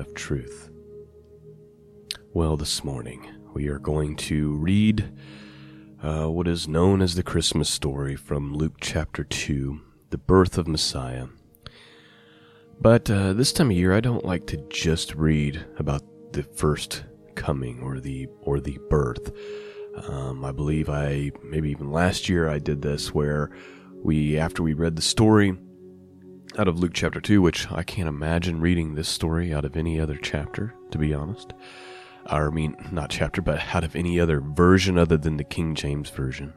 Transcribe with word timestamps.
of 0.00 0.12
truth. 0.14 0.68
Well, 2.34 2.56
this 2.56 2.82
morning 2.82 3.30
we 3.54 3.68
are 3.68 3.78
going 3.78 4.16
to 4.16 4.56
read 4.56 5.12
uh, 6.02 6.26
what 6.26 6.48
is 6.48 6.66
known 6.66 7.00
as 7.00 7.14
the 7.14 7.22
Christmas 7.22 7.70
story 7.70 8.16
from 8.16 8.52
Luke 8.52 8.78
chapter 8.80 9.22
2, 9.22 9.80
the 10.10 10.18
birth 10.18 10.58
of 10.58 10.66
Messiah. 10.66 11.28
But 12.80 13.10
uh, 13.10 13.32
this 13.32 13.52
time 13.52 13.70
of 13.70 13.76
year, 13.76 13.94
I 13.94 14.00
don't 14.00 14.24
like 14.24 14.46
to 14.48 14.58
just 14.68 15.14
read 15.14 15.64
about 15.78 16.02
the 16.32 16.42
first 16.42 17.04
coming 17.34 17.80
or 17.80 18.00
the 18.00 18.28
or 18.42 18.60
the 18.60 18.78
birth. 18.90 19.32
Um, 20.08 20.44
I 20.44 20.52
believe 20.52 20.88
I 20.88 21.32
maybe 21.42 21.70
even 21.70 21.90
last 21.90 22.28
year 22.28 22.48
I 22.48 22.58
did 22.58 22.82
this 22.82 23.14
where 23.14 23.50
we 24.02 24.38
after 24.38 24.62
we 24.62 24.74
read 24.74 24.96
the 24.96 25.02
story 25.02 25.56
out 26.58 26.68
of 26.68 26.78
Luke 26.78 26.92
chapter 26.94 27.20
two, 27.20 27.42
which 27.42 27.70
I 27.72 27.82
can't 27.82 28.08
imagine 28.08 28.60
reading 28.60 28.94
this 28.94 29.08
story 29.08 29.52
out 29.52 29.64
of 29.64 29.76
any 29.76 30.00
other 30.00 30.16
chapter, 30.16 30.74
to 30.90 30.98
be 30.98 31.14
honest. 31.14 31.52
I 32.26 32.48
mean, 32.50 32.76
not 32.90 33.10
chapter, 33.10 33.40
but 33.40 33.74
out 33.74 33.84
of 33.84 33.94
any 33.94 34.18
other 34.18 34.40
version 34.40 34.98
other 34.98 35.16
than 35.16 35.36
the 35.36 35.44
King 35.44 35.74
James 35.74 36.10
version. 36.10 36.52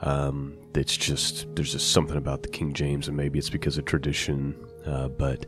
Um, 0.00 0.58
it's 0.74 0.96
just 0.96 1.46
there's 1.54 1.72
just 1.72 1.92
something 1.92 2.16
about 2.16 2.42
the 2.42 2.48
King 2.48 2.72
James, 2.74 3.08
and 3.08 3.16
maybe 3.16 3.38
it's 3.38 3.50
because 3.50 3.78
of 3.78 3.84
tradition. 3.86 4.54
Uh, 4.86 5.08
but 5.08 5.46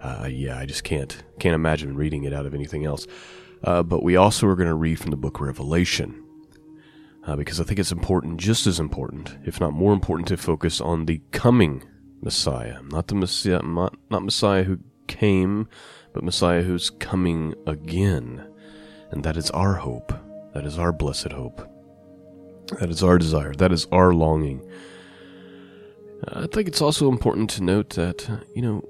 uh, 0.00 0.28
yeah, 0.30 0.58
I 0.58 0.66
just 0.66 0.84
can't 0.84 1.22
can't 1.38 1.54
imagine 1.54 1.96
reading 1.96 2.24
it 2.24 2.32
out 2.32 2.46
of 2.46 2.54
anything 2.54 2.84
else. 2.84 3.06
Uh, 3.64 3.82
but 3.82 4.02
we 4.02 4.16
also 4.16 4.46
are 4.46 4.54
going 4.54 4.68
to 4.68 4.74
read 4.74 4.98
from 5.00 5.10
the 5.10 5.16
book 5.16 5.40
Revelation 5.40 6.24
uh, 7.28 7.36
because 7.36 7.60
I 7.60 7.64
think 7.64 7.78
it's 7.78 7.92
important, 7.92 8.38
just 8.40 8.66
as 8.66 8.80
important, 8.80 9.36
if 9.44 9.60
not 9.60 9.72
more 9.72 9.92
important, 9.92 10.28
to 10.28 10.36
focus 10.36 10.80
on 10.80 11.06
the 11.06 11.20
coming 11.30 11.82
Messiah, 12.22 12.80
not 12.90 13.08
the 13.08 13.14
Messiah, 13.14 13.60
not, 13.62 13.96
not 14.10 14.24
Messiah 14.24 14.64
who 14.64 14.78
came, 15.08 15.68
but 16.12 16.24
Messiah 16.24 16.62
who's 16.62 16.88
coming 16.88 17.54
again, 17.66 18.48
and 19.10 19.24
that 19.24 19.36
is 19.36 19.50
our 19.50 19.74
hope. 19.74 20.12
That 20.54 20.64
is 20.64 20.78
our 20.78 20.92
blessed 20.92 21.32
hope. 21.32 21.60
That 22.80 22.90
is 22.90 23.02
our 23.02 23.18
desire. 23.18 23.54
That 23.54 23.72
is 23.72 23.86
our 23.92 24.14
longing. 24.14 24.66
I 26.26 26.46
think 26.46 26.68
it's 26.68 26.82
also 26.82 27.08
important 27.08 27.50
to 27.50 27.62
note 27.62 27.90
that, 27.90 28.28
uh, 28.28 28.38
you 28.54 28.62
know, 28.62 28.88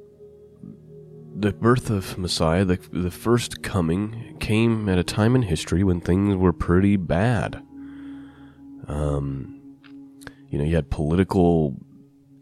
the 1.37 1.53
birth 1.53 1.91
of 1.91 2.19
Messiah, 2.19 2.65
the, 2.65 2.78
the 2.93 3.11
first 3.11 3.62
coming, 3.62 4.37
came 4.41 4.89
at 4.89 4.99
a 4.99 5.05
time 5.05 5.37
in 5.37 5.43
history 5.43 5.84
when 5.84 6.00
things 6.00 6.37
were 6.37 6.53
pretty 6.53 6.97
bad. 6.97 7.62
Um, 8.89 9.61
you 10.49 10.59
know, 10.59 10.65
you 10.65 10.75
had 10.75 10.91
political 10.91 11.77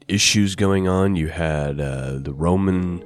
issues 0.08 0.54
going 0.54 0.88
on. 0.88 1.16
You 1.16 1.28
had 1.28 1.80
uh, 1.80 2.18
the 2.18 2.32
Roman 2.32 3.04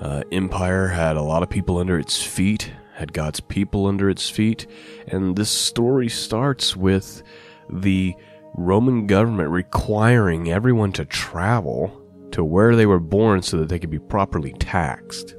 uh, 0.00 0.22
Empire 0.30 0.88
had 0.88 1.16
a 1.16 1.22
lot 1.22 1.42
of 1.42 1.50
people 1.50 1.78
under 1.78 1.98
its 1.98 2.22
feet, 2.22 2.72
had 2.94 3.12
God's 3.12 3.40
people 3.40 3.86
under 3.86 4.08
its 4.08 4.30
feet, 4.30 4.66
and 5.08 5.36
this 5.36 5.50
story 5.50 6.08
starts 6.08 6.76
with 6.76 7.22
the 7.68 8.14
Roman 8.54 9.06
government 9.06 9.50
requiring 9.50 10.50
everyone 10.50 10.92
to 10.92 11.04
travel 11.04 11.96
to 12.32 12.44
where 12.44 12.76
they 12.76 12.86
were 12.86 13.00
born 13.00 13.42
so 13.42 13.58
that 13.58 13.68
they 13.68 13.78
could 13.78 13.90
be 13.90 13.98
properly 13.98 14.52
taxed. 14.54 15.34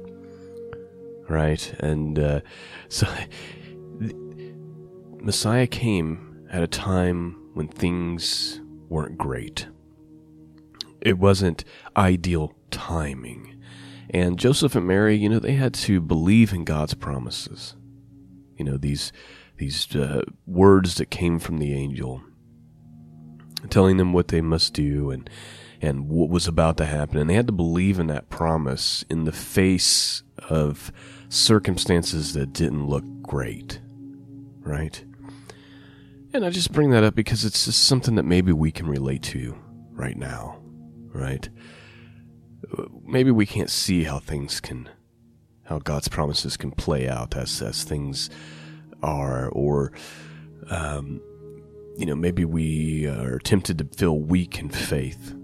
Right? 1.28 1.74
And 1.78 2.18
uh, 2.18 2.40
so 2.88 3.06
Messiah 5.20 5.66
came 5.66 6.46
at 6.50 6.62
a 6.62 6.66
time 6.68 7.36
when 7.54 7.68
things 7.68 8.60
weren't 8.88 9.18
great. 9.18 9.66
It 11.00 11.18
wasn't 11.18 11.64
ideal 11.96 12.54
timing. 12.70 13.60
And 14.10 14.38
Joseph 14.38 14.74
and 14.74 14.86
Mary, 14.86 15.16
you 15.16 15.28
know, 15.28 15.38
they 15.38 15.54
had 15.54 15.74
to 15.74 16.00
believe 16.00 16.52
in 16.52 16.64
God's 16.64 16.94
promises. 16.94 17.74
You 18.56 18.64
know, 18.64 18.76
these 18.76 19.12
these 19.56 19.94
uh, 19.94 20.22
words 20.46 20.96
that 20.96 21.10
came 21.10 21.38
from 21.38 21.58
the 21.58 21.72
angel 21.72 22.22
telling 23.70 23.96
them 23.96 24.12
what 24.12 24.28
they 24.28 24.40
must 24.40 24.74
do 24.74 25.10
and 25.10 25.28
and 25.80 26.08
what 26.08 26.28
was 26.28 26.46
about 26.46 26.76
to 26.76 26.86
happen. 26.86 27.18
And 27.18 27.28
they 27.28 27.34
had 27.34 27.48
to 27.48 27.52
believe 27.52 27.98
in 27.98 28.06
that 28.06 28.30
promise 28.30 29.04
in 29.10 29.24
the 29.24 29.32
face 29.32 30.22
of 30.48 30.92
circumstances 31.28 32.34
that 32.34 32.52
didn't 32.52 32.86
look 32.86 33.04
great 33.22 33.80
right? 34.60 35.04
And 36.34 36.44
i 36.44 36.50
just 36.50 36.72
bring 36.72 36.90
that 36.90 37.04
up 37.04 37.14
because 37.14 37.44
it's 37.44 37.64
just 37.64 37.84
something 37.84 38.14
that 38.14 38.22
maybe 38.22 38.52
we 38.52 38.70
can 38.70 38.86
relate 38.86 39.22
to 39.24 39.56
right 39.90 40.16
now 40.16 40.58
right? 41.12 41.48
Maybe 43.06 43.30
we 43.30 43.44
can't 43.44 43.68
see 43.70 44.04
how 44.04 44.18
things 44.18 44.60
can 44.60 44.88
how 45.64 45.78
god's 45.78 46.08
promises 46.08 46.56
can 46.56 46.70
play 46.70 47.08
out 47.08 47.36
as 47.36 47.60
as 47.60 47.84
things 47.84 48.30
are, 49.02 49.48
or, 49.48 49.92
um, 50.70 51.20
you 51.96 52.06
know, 52.06 52.14
maybe 52.14 52.44
we 52.44 53.06
uh, 53.06 53.22
are 53.22 53.38
tempted 53.38 53.78
to 53.78 53.84
feel 53.96 54.18
weak 54.18 54.58
in 54.58 54.68
faith 54.70 55.34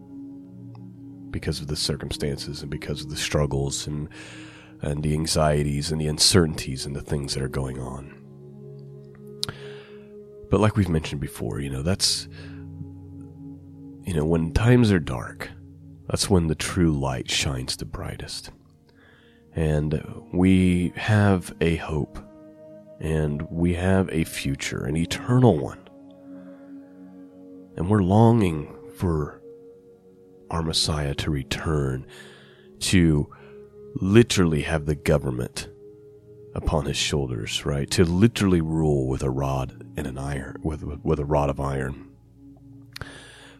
because 1.30 1.60
of 1.60 1.66
the 1.66 1.76
circumstances 1.76 2.62
and 2.62 2.70
because 2.70 3.02
of 3.02 3.10
the 3.10 3.16
struggles 3.16 3.86
and 3.86 4.08
and 4.80 5.02
the 5.02 5.12
anxieties 5.12 5.90
and 5.90 6.00
the 6.00 6.06
uncertainties 6.06 6.86
and 6.86 6.94
the 6.94 7.02
things 7.02 7.34
that 7.34 7.42
are 7.42 7.48
going 7.48 7.80
on. 7.80 8.14
But 10.50 10.60
like 10.60 10.76
we've 10.76 10.88
mentioned 10.88 11.20
before, 11.20 11.60
you 11.60 11.68
know, 11.68 11.82
that's 11.82 12.28
you 14.04 14.14
know, 14.14 14.24
when 14.24 14.52
times 14.52 14.90
are 14.90 14.98
dark, 14.98 15.50
that's 16.08 16.30
when 16.30 16.46
the 16.46 16.54
true 16.54 16.92
light 16.92 17.30
shines 17.30 17.76
the 17.76 17.84
brightest. 17.84 18.50
And 19.54 20.02
we 20.32 20.94
have 20.96 21.54
a 21.60 21.76
hope 21.76 22.18
and 23.00 23.42
we 23.50 23.74
have 23.74 24.08
a 24.10 24.24
future, 24.24 24.84
an 24.84 24.96
eternal 24.96 25.58
one. 25.58 25.87
And 27.78 27.88
we're 27.88 28.02
longing 28.02 28.74
for 28.96 29.40
our 30.50 30.62
Messiah 30.62 31.14
to 31.14 31.30
return, 31.30 32.04
to 32.80 33.32
literally 33.94 34.62
have 34.62 34.84
the 34.84 34.96
government 34.96 35.68
upon 36.56 36.86
his 36.86 36.96
shoulders, 36.96 37.64
right? 37.64 37.88
To 37.92 38.04
literally 38.04 38.60
rule 38.60 39.06
with 39.06 39.22
a 39.22 39.30
rod 39.30 39.86
and 39.96 40.08
an 40.08 40.18
iron, 40.18 40.56
with, 40.62 40.82
with 40.82 41.20
a 41.20 41.24
rod 41.24 41.50
of 41.50 41.60
iron. 41.60 42.08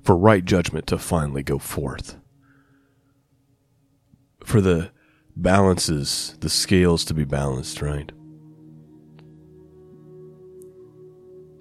For 0.03 0.17
right 0.17 0.44
judgment 0.44 0.88
to 0.88 0.99
finally 0.99 1.44
go 1.44 1.59
forth. 1.59 2.17
For 4.44 4.61
the 4.61 4.91
balances, 5.37 6.37
the 6.41 6.50
scales 6.50 7.05
to 7.05 7.14
be 7.14 7.25
balanced, 7.25 7.81
right? 7.81 8.11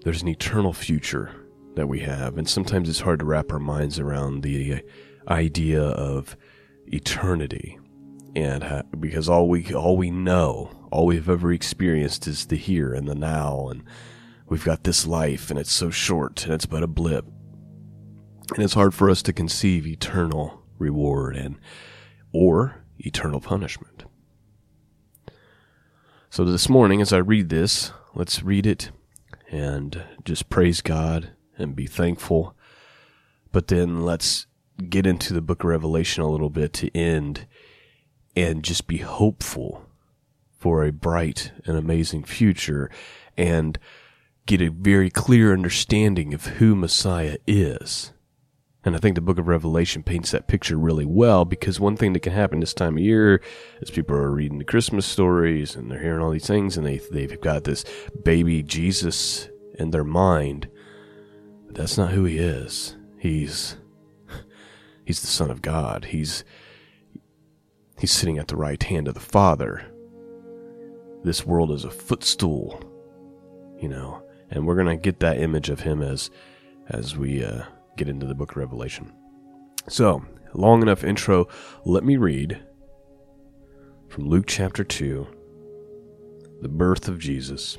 there's 0.07 0.21
an 0.21 0.29
eternal 0.29 0.71
future 0.71 1.35
that 1.77 1.87
we 1.87 2.01
have, 2.01 2.37
and 2.37 2.49
sometimes 2.49 2.89
it's 2.89 2.99
hard 2.99 3.19
to 3.19 3.25
wrap 3.25 3.51
our 3.51 3.59
minds 3.59 3.99
around 3.99 4.41
the 4.41 4.83
idea 5.27 5.81
of 5.81 6.35
eternity, 6.87 7.79
and 8.35 8.83
because 8.99 9.29
all 9.29 9.47
we 9.47 9.73
all 9.73 9.95
we 9.95 10.11
know, 10.11 10.69
all 10.91 11.05
we've 11.05 11.29
ever 11.29 11.53
experienced 11.53 12.27
is 12.27 12.47
the 12.47 12.57
here 12.57 12.93
and 12.93 13.07
the 13.07 13.15
now, 13.15 13.69
and 13.69 13.83
we've 14.47 14.65
got 14.65 14.83
this 14.83 15.07
life, 15.07 15.49
and 15.49 15.59
it's 15.59 15.71
so 15.71 15.89
short, 15.89 16.43
and 16.43 16.53
it's 16.53 16.65
but 16.65 16.83
a 16.83 16.87
blip, 16.87 17.25
and 18.55 18.63
it's 18.63 18.73
hard 18.73 18.93
for 18.93 19.09
us 19.09 19.21
to 19.21 19.31
conceive 19.31 19.87
eternal 19.87 20.63
reward 20.79 21.35
and 21.35 21.57
or 22.33 22.83
eternal 22.99 23.39
punishment. 23.39 24.03
So 26.29 26.43
this 26.43 26.67
morning, 26.67 27.01
as 27.01 27.13
I 27.13 27.17
read 27.17 27.49
this, 27.49 27.93
let's 28.13 28.43
read 28.43 28.65
it 28.65 28.91
and 29.49 30.03
just 30.25 30.49
praise 30.49 30.81
God 30.81 31.31
and 31.57 31.75
be 31.75 31.87
thankful. 31.87 32.55
But 33.51 33.67
then 33.67 34.01
let's 34.01 34.45
get 34.89 35.07
into 35.07 35.33
the 35.33 35.41
book 35.41 35.63
of 35.63 35.69
Revelation 35.69 36.23
a 36.23 36.29
little 36.29 36.49
bit 36.49 36.73
to 36.73 36.95
end 36.95 37.47
and 38.35 38.63
just 38.63 38.87
be 38.87 38.97
hopeful 38.97 39.85
for 40.57 40.83
a 40.83 40.91
bright 40.91 41.51
and 41.65 41.77
amazing 41.77 42.23
future 42.23 42.89
and 43.37 43.79
get 44.45 44.61
a 44.61 44.69
very 44.69 45.09
clear 45.09 45.53
understanding 45.53 46.33
of 46.33 46.45
who 46.45 46.75
Messiah 46.75 47.37
is 47.47 48.11
and 48.87 48.95
I 48.95 48.99
think 48.99 49.15
the 49.15 49.21
book 49.21 49.37
of 49.37 49.49
Revelation 49.49 50.01
paints 50.01 50.31
that 50.31 50.47
picture 50.47 50.77
really 50.77 51.03
well 51.03 51.43
because 51.43 51.77
one 51.77 51.97
thing 51.97 52.13
that 52.13 52.21
can 52.21 52.31
happen 52.31 52.61
this 52.61 52.73
time 52.73 52.95
of 52.95 53.03
year 53.03 53.41
is 53.81 53.91
people 53.91 54.15
are 54.15 54.31
reading 54.31 54.59
the 54.59 54.63
Christmas 54.63 55.05
stories 55.05 55.75
and 55.75 55.91
they're 55.91 55.99
hearing 55.99 56.21
all 56.21 56.31
these 56.31 56.47
things 56.47 56.77
and 56.77 56.87
they, 56.87 57.01
they've 57.11 57.41
got 57.41 57.65
this 57.65 57.83
baby 58.23 58.63
Jesus 58.63 59.49
in 59.77 59.91
their 59.91 60.05
mind. 60.05 60.69
That's 61.77 61.95
not 61.95 62.11
who 62.11 62.23
he 62.23 62.39
is. 62.39 62.95
He's, 63.19 63.77
he's 65.05 65.21
the 65.21 65.27
son 65.27 65.51
of 65.51 65.61
God. 65.61 66.05
He's, 66.05 66.43
he's 67.99 68.11
sitting 68.11 68.39
at 68.39 68.47
the 68.47 68.55
right 68.55 68.81
hand 68.81 69.07
of 69.07 69.13
the 69.13 69.19
Father. 69.19 69.85
this 71.23 71.45
world 71.45 71.69
is 71.69 71.85
a 71.85 71.91
footstool, 71.91 72.81
you 73.79 73.87
know, 73.87 74.23
and 74.49 74.65
we're 74.65 74.73
going 74.73 74.87
to 74.87 74.97
get 74.97 75.19
that 75.19 75.37
image 75.37 75.69
of 75.69 75.81
him 75.81 76.01
as 76.01 76.31
as 76.89 77.17
we 77.17 77.43
uh, 77.43 77.63
get 77.97 78.07
into 78.07 78.25
the 78.25 78.33
book 78.33 78.51
of 78.51 78.57
Revelation. 78.57 79.11
So, 79.89 80.23
long 80.53 80.81
enough 80.81 81.03
intro. 81.03 81.47
Let 81.85 82.03
me 82.03 82.15
read 82.15 82.59
from 84.07 84.29
Luke 84.29 84.45
chapter 84.47 84.85
2, 84.85 85.27
the 86.61 86.69
birth 86.69 87.07
of 87.09 87.19
Jesus. 87.19 87.77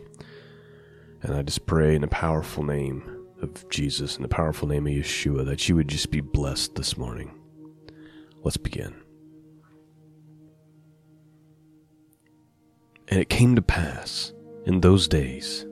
And 1.22 1.34
I 1.34 1.42
just 1.42 1.64
pray 1.64 1.94
in 1.94 2.02
the 2.02 2.08
powerful 2.08 2.62
name 2.62 3.17
of 3.40 3.68
Jesus, 3.68 4.16
in 4.16 4.22
the 4.22 4.28
powerful 4.28 4.68
name 4.68 4.86
of 4.86 4.92
Yeshua, 4.92 5.44
that 5.46 5.68
you 5.68 5.76
would 5.76 5.88
just 5.88 6.10
be 6.10 6.20
blessed 6.20 6.74
this 6.74 6.96
morning. 6.96 7.30
Let's 8.42 8.56
begin. 8.56 8.94
And 13.08 13.20
it 13.20 13.28
came 13.28 13.56
to 13.56 13.62
pass 13.62 14.32
in 14.66 14.80
those 14.80 15.08
days 15.08 15.64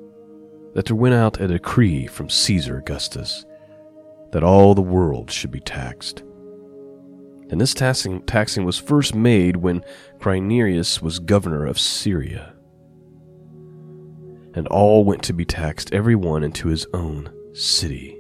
that 0.74 0.86
there 0.86 0.96
went 0.96 1.14
out 1.14 1.40
a 1.40 1.48
decree 1.48 2.06
from 2.06 2.30
Caesar 2.30 2.78
Augustus 2.78 3.44
that 4.32 4.42
all 4.42 4.74
the 4.74 4.82
world 4.82 5.30
should 5.30 5.50
be 5.50 5.60
taxed. 5.60 6.22
And 7.48 7.60
this 7.60 7.74
taxing, 7.74 8.22
taxing 8.22 8.64
was 8.64 8.78
first 8.78 9.14
made 9.14 9.56
when 9.56 9.84
Quirinius 10.18 11.00
was 11.00 11.18
governor 11.18 11.64
of 11.64 11.78
Syria. 11.78 12.54
And 14.54 14.66
all 14.68 15.04
went 15.04 15.22
to 15.24 15.32
be 15.32 15.44
taxed, 15.44 15.92
every 15.92 16.14
one 16.14 16.42
into 16.42 16.68
his 16.68 16.86
own 16.92 17.30
city. 17.56 18.18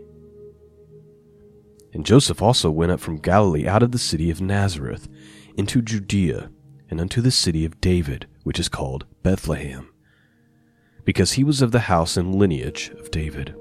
And 1.92 2.04
Joseph 2.04 2.42
also 2.42 2.70
went 2.70 2.92
up 2.92 3.00
from 3.00 3.18
Galilee 3.18 3.66
out 3.66 3.82
of 3.82 3.92
the 3.92 3.98
city 3.98 4.30
of 4.30 4.40
Nazareth 4.40 5.08
into 5.56 5.82
Judea 5.82 6.50
and 6.90 7.00
unto 7.00 7.20
the 7.20 7.30
city 7.30 7.64
of 7.64 7.80
David, 7.80 8.26
which 8.44 8.60
is 8.60 8.68
called 8.68 9.06
Bethlehem, 9.22 9.88
because 11.04 11.32
he 11.32 11.44
was 11.44 11.62
of 11.62 11.72
the 11.72 11.80
house 11.80 12.16
and 12.16 12.34
lineage 12.34 12.90
of 12.98 13.10
David. 13.10 13.54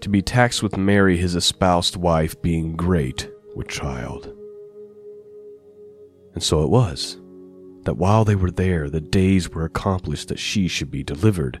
To 0.00 0.08
be 0.08 0.22
taxed 0.22 0.62
with 0.62 0.76
Mary, 0.76 1.16
his 1.16 1.34
espoused 1.34 1.96
wife, 1.96 2.40
being 2.42 2.76
great 2.76 3.30
with 3.56 3.68
child. 3.68 4.30
And 6.34 6.42
so 6.42 6.62
it 6.62 6.70
was, 6.70 7.18
that 7.84 7.96
while 7.96 8.24
they 8.24 8.34
were 8.34 8.50
there, 8.50 8.90
the 8.90 9.00
days 9.00 9.48
were 9.48 9.64
accomplished 9.64 10.28
that 10.28 10.38
she 10.38 10.68
should 10.68 10.90
be 10.90 11.02
delivered. 11.02 11.60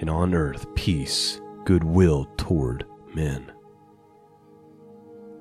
and 0.00 0.10
on 0.10 0.34
earth 0.34 0.66
peace, 0.74 1.40
goodwill 1.64 2.26
toward 2.36 2.84
men. 3.14 3.52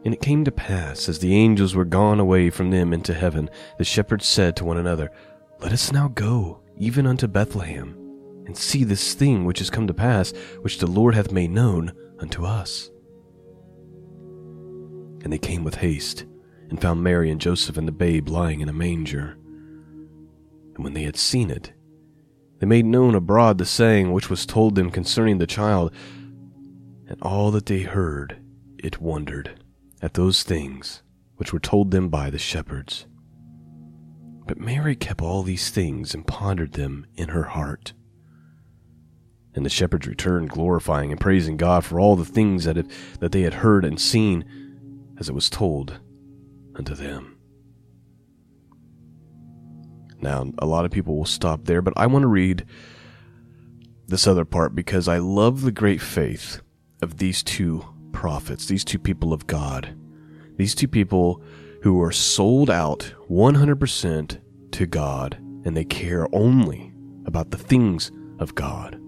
And 0.05 0.13
it 0.13 0.21
came 0.21 0.45
to 0.45 0.51
pass, 0.51 1.09
as 1.09 1.19
the 1.19 1.35
angels 1.35 1.75
were 1.75 1.85
gone 1.85 2.19
away 2.19 2.49
from 2.49 2.69
them 2.69 2.93
into 2.93 3.13
heaven, 3.13 3.49
the 3.77 3.83
shepherds 3.83 4.27
said 4.27 4.55
to 4.57 4.65
one 4.65 4.77
another, 4.77 5.11
Let 5.59 5.73
us 5.73 5.91
now 5.91 6.09
go, 6.09 6.61
even 6.77 7.05
unto 7.05 7.27
Bethlehem 7.27 7.99
and 8.49 8.57
see 8.57 8.83
this 8.83 9.13
thing 9.13 9.45
which 9.45 9.59
has 9.59 9.69
come 9.69 9.85
to 9.85 9.93
pass, 9.93 10.31
which 10.61 10.79
the 10.79 10.87
Lord 10.87 11.13
hath 11.13 11.31
made 11.31 11.51
known 11.51 11.93
unto 12.17 12.45
us. 12.45 12.89
And 15.23 15.31
they 15.31 15.37
came 15.37 15.63
with 15.63 15.75
haste, 15.75 16.25
and 16.67 16.81
found 16.81 17.03
Mary 17.03 17.29
and 17.29 17.39
Joseph 17.39 17.77
and 17.77 17.87
the 17.87 17.91
babe 17.91 18.27
lying 18.27 18.61
in 18.61 18.67
a 18.67 18.73
manger. 18.73 19.37
And 20.73 20.83
when 20.83 20.93
they 20.93 21.03
had 21.03 21.15
seen 21.15 21.51
it, 21.51 21.73
they 22.59 22.65
made 22.65 22.85
known 22.85 23.15
abroad 23.15 23.57
the 23.57 23.65
saying 23.65 24.11
which 24.11 24.29
was 24.29 24.45
told 24.45 24.75
them 24.75 24.91
concerning 24.91 25.37
the 25.37 25.47
child. 25.47 25.93
And 27.07 27.17
all 27.21 27.51
that 27.51 27.65
they 27.65 27.81
heard, 27.81 28.37
it 28.77 29.01
wondered 29.01 29.59
at 30.01 30.13
those 30.13 30.43
things 30.43 31.01
which 31.37 31.53
were 31.53 31.59
told 31.59 31.91
them 31.91 32.09
by 32.09 32.29
the 32.29 32.37
shepherds. 32.37 33.07
But 34.45 34.59
Mary 34.59 34.95
kept 34.95 35.21
all 35.21 35.43
these 35.43 35.69
things 35.69 36.13
and 36.13 36.27
pondered 36.27 36.73
them 36.73 37.05
in 37.15 37.29
her 37.29 37.43
heart. 37.43 37.93
And 39.55 39.65
the 39.65 39.69
shepherds 39.69 40.07
returned, 40.07 40.49
glorifying 40.49 41.11
and 41.11 41.19
praising 41.19 41.55
God 41.57 41.85
for 41.85 41.99
all 41.99 42.15
the 42.15 42.25
things 42.25 42.65
that, 42.65 42.75
have, 42.75 43.19
that 43.19 43.31
they 43.31 43.41
had 43.41 43.55
heard 43.55 43.85
and 43.85 43.99
seen, 43.99 44.45
as 45.17 45.29
it 45.29 45.35
was 45.35 45.49
told 45.49 45.99
unto 46.75 46.93
them. 46.93 47.38
Now, 50.21 50.51
a 50.57 50.65
lot 50.65 50.85
of 50.85 50.91
people 50.91 51.15
will 51.15 51.25
stop 51.25 51.65
there, 51.65 51.81
but 51.81 51.93
I 51.95 52.07
want 52.07 52.23
to 52.23 52.27
read 52.27 52.65
this 54.07 54.27
other 54.27 54.45
part 54.45 54.75
because 54.75 55.07
I 55.07 55.19
love 55.19 55.61
the 55.61 55.71
great 55.71 56.01
faith 56.01 56.61
of 57.01 57.17
these 57.17 57.43
two 57.43 57.85
prophets, 58.11 58.65
these 58.65 58.83
two 58.83 58.99
people 58.99 59.33
of 59.33 59.47
God, 59.47 59.95
these 60.57 60.75
two 60.75 60.87
people 60.87 61.41
who 61.83 62.01
are 62.01 62.11
sold 62.11 62.69
out 62.69 63.13
100% 63.29 64.39
to 64.71 64.85
God 64.85 65.37
and 65.65 65.77
they 65.77 65.85
care 65.85 66.27
only 66.33 66.91
about 67.25 67.51
the 67.51 67.57
things 67.57 68.11
of 68.39 68.55
God. 68.55 68.99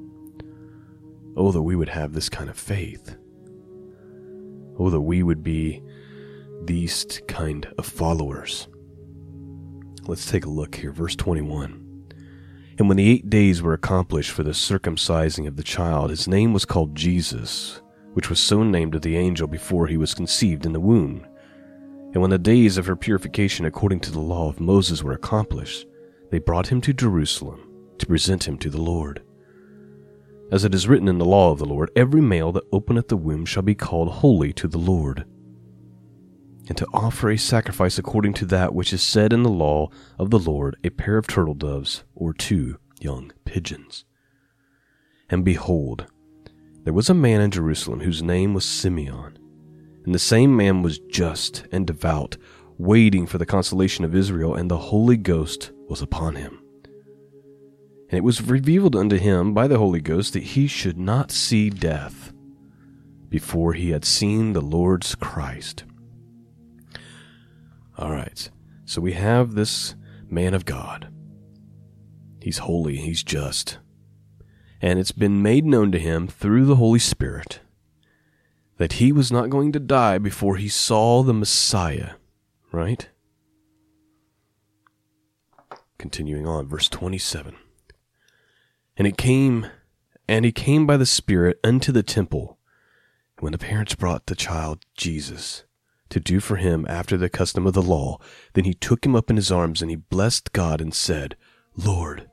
Oh, 1.35 1.51
that 1.51 1.61
we 1.61 1.75
would 1.75 1.89
have 1.89 2.13
this 2.13 2.29
kind 2.29 2.49
of 2.49 2.57
faith. 2.57 3.15
Oh, 4.77 4.89
that 4.89 5.01
we 5.01 5.23
would 5.23 5.43
be 5.43 5.81
these 6.63 7.21
kind 7.27 7.65
of 7.77 7.85
followers. 7.85 8.67
Let's 10.07 10.29
take 10.29 10.45
a 10.45 10.49
look 10.49 10.75
here. 10.75 10.91
Verse 10.91 11.15
21. 11.15 11.81
And 12.79 12.87
when 12.87 12.97
the 12.97 13.09
eight 13.09 13.29
days 13.29 13.61
were 13.61 13.73
accomplished 13.73 14.31
for 14.31 14.43
the 14.43 14.51
circumcising 14.51 15.47
of 15.47 15.55
the 15.55 15.63
child, 15.63 16.09
his 16.09 16.27
name 16.27 16.53
was 16.53 16.65
called 16.65 16.95
Jesus, 16.95 17.81
which 18.13 18.29
was 18.29 18.39
so 18.39 18.63
named 18.63 18.95
of 18.95 19.03
the 19.03 19.17
angel 19.17 19.47
before 19.47 19.87
he 19.87 19.97
was 19.97 20.15
conceived 20.15 20.65
in 20.65 20.73
the 20.73 20.79
womb. 20.79 21.25
And 22.13 22.21
when 22.21 22.31
the 22.31 22.39
days 22.39 22.77
of 22.77 22.87
her 22.87 22.95
purification 22.95 23.65
according 23.65 23.99
to 24.01 24.11
the 24.11 24.19
law 24.19 24.49
of 24.49 24.59
Moses 24.59 25.03
were 25.03 25.13
accomplished, 25.13 25.85
they 26.31 26.39
brought 26.39 26.67
him 26.67 26.81
to 26.81 26.93
Jerusalem 26.93 27.67
to 27.99 28.07
present 28.07 28.47
him 28.47 28.57
to 28.57 28.69
the 28.69 28.81
Lord. 28.81 29.21
As 30.51 30.65
it 30.65 30.73
is 30.73 30.87
written 30.87 31.07
in 31.07 31.19
the 31.19 31.25
law 31.25 31.51
of 31.51 31.59
the 31.59 31.65
Lord, 31.65 31.91
every 31.95 32.21
male 32.21 32.51
that 32.53 32.65
openeth 32.71 33.07
the 33.07 33.15
womb 33.15 33.45
shall 33.45 33.63
be 33.63 33.75
called 33.75 34.09
holy 34.09 34.51
to 34.53 34.67
the 34.67 34.79
Lord. 34.79 35.25
And 36.67 36.77
to 36.77 36.87
offer 36.93 37.29
a 37.29 37.37
sacrifice 37.37 37.97
according 37.97 38.33
to 38.35 38.45
that 38.45 38.73
which 38.73 38.93
is 38.93 39.01
said 39.01 39.33
in 39.33 39.43
the 39.43 39.49
law 39.49 39.89
of 40.17 40.29
the 40.29 40.39
Lord, 40.39 40.77
a 40.83 40.89
pair 40.89 41.17
of 41.17 41.27
turtle 41.27 41.53
doves 41.53 42.03
or 42.15 42.33
two 42.33 42.77
young 42.99 43.31
pigeons. 43.45 44.05
And 45.29 45.43
behold, 45.43 46.05
there 46.83 46.93
was 46.93 47.09
a 47.09 47.13
man 47.13 47.41
in 47.41 47.51
Jerusalem 47.51 48.01
whose 48.01 48.23
name 48.23 48.53
was 48.53 48.65
Simeon. 48.65 49.37
And 50.05 50.15
the 50.15 50.19
same 50.19 50.55
man 50.55 50.81
was 50.81 50.99
just 50.99 51.67
and 51.71 51.85
devout, 51.85 52.37
waiting 52.77 53.27
for 53.27 53.37
the 53.37 53.45
consolation 53.45 54.03
of 54.03 54.15
Israel, 54.15 54.55
and 54.55 54.69
the 54.69 54.77
Holy 54.77 55.17
Ghost 55.17 55.71
was 55.87 56.01
upon 56.01 56.35
him. 56.35 56.59
And 58.09 58.17
it 58.17 58.23
was 58.23 58.41
revealed 58.41 58.95
unto 58.95 59.17
him 59.17 59.53
by 59.53 59.67
the 59.67 59.77
Holy 59.77 60.01
Ghost 60.01 60.33
that 60.33 60.43
he 60.43 60.67
should 60.67 60.97
not 60.97 61.31
see 61.31 61.69
death 61.69 62.33
before 63.29 63.73
he 63.73 63.91
had 63.91 64.03
seen 64.03 64.51
the 64.51 64.61
Lord's 64.61 65.15
Christ. 65.15 65.85
All 68.01 68.09
right, 68.09 68.49
so 68.83 68.99
we 68.99 69.13
have 69.13 69.53
this 69.53 69.93
man 70.27 70.55
of 70.55 70.65
God. 70.65 71.13
He's 72.41 72.57
holy, 72.57 72.95
he's 72.95 73.21
just. 73.21 73.77
And 74.81 74.97
it's 74.97 75.11
been 75.11 75.43
made 75.43 75.65
known 75.65 75.91
to 75.91 75.99
him 75.99 76.27
through 76.27 76.65
the 76.65 76.77
Holy 76.77 76.97
Spirit 76.97 77.59
that 78.77 78.93
he 78.93 79.11
was 79.11 79.31
not 79.31 79.51
going 79.51 79.71
to 79.73 79.79
die 79.79 80.17
before 80.17 80.55
he 80.55 80.67
saw 80.67 81.21
the 81.21 81.35
Messiah, 81.35 82.13
right? 82.71 83.07
Continuing 85.99 86.47
on, 86.47 86.67
verse 86.67 86.89
27. 86.89 87.55
And 88.97 89.05
it 89.05 89.15
came, 89.15 89.67
and 90.27 90.43
he 90.43 90.51
came 90.51 90.87
by 90.87 90.97
the 90.97 91.05
Spirit 91.05 91.59
unto 91.63 91.91
the 91.91 92.01
temple. 92.01 92.57
When 93.37 93.51
the 93.51 93.59
parents 93.59 93.93
brought 93.93 94.25
the 94.25 94.35
child 94.35 94.85
Jesus 94.97 95.65
to 96.11 96.19
do 96.19 96.39
for 96.39 96.57
him 96.57 96.85
after 96.87 97.17
the 97.17 97.29
custom 97.29 97.65
of 97.65 97.73
the 97.73 97.81
law, 97.81 98.17
then 98.53 98.65
he 98.65 98.73
took 98.73 99.05
him 99.05 99.15
up 99.15 99.29
in 99.29 99.35
his 99.35 99.51
arms, 99.51 99.81
and 99.81 99.89
he 99.89 99.95
blessed 99.95 100.53
God 100.53 100.79
and 100.79 100.93
said, 100.93 101.35
Lord, 101.75 102.29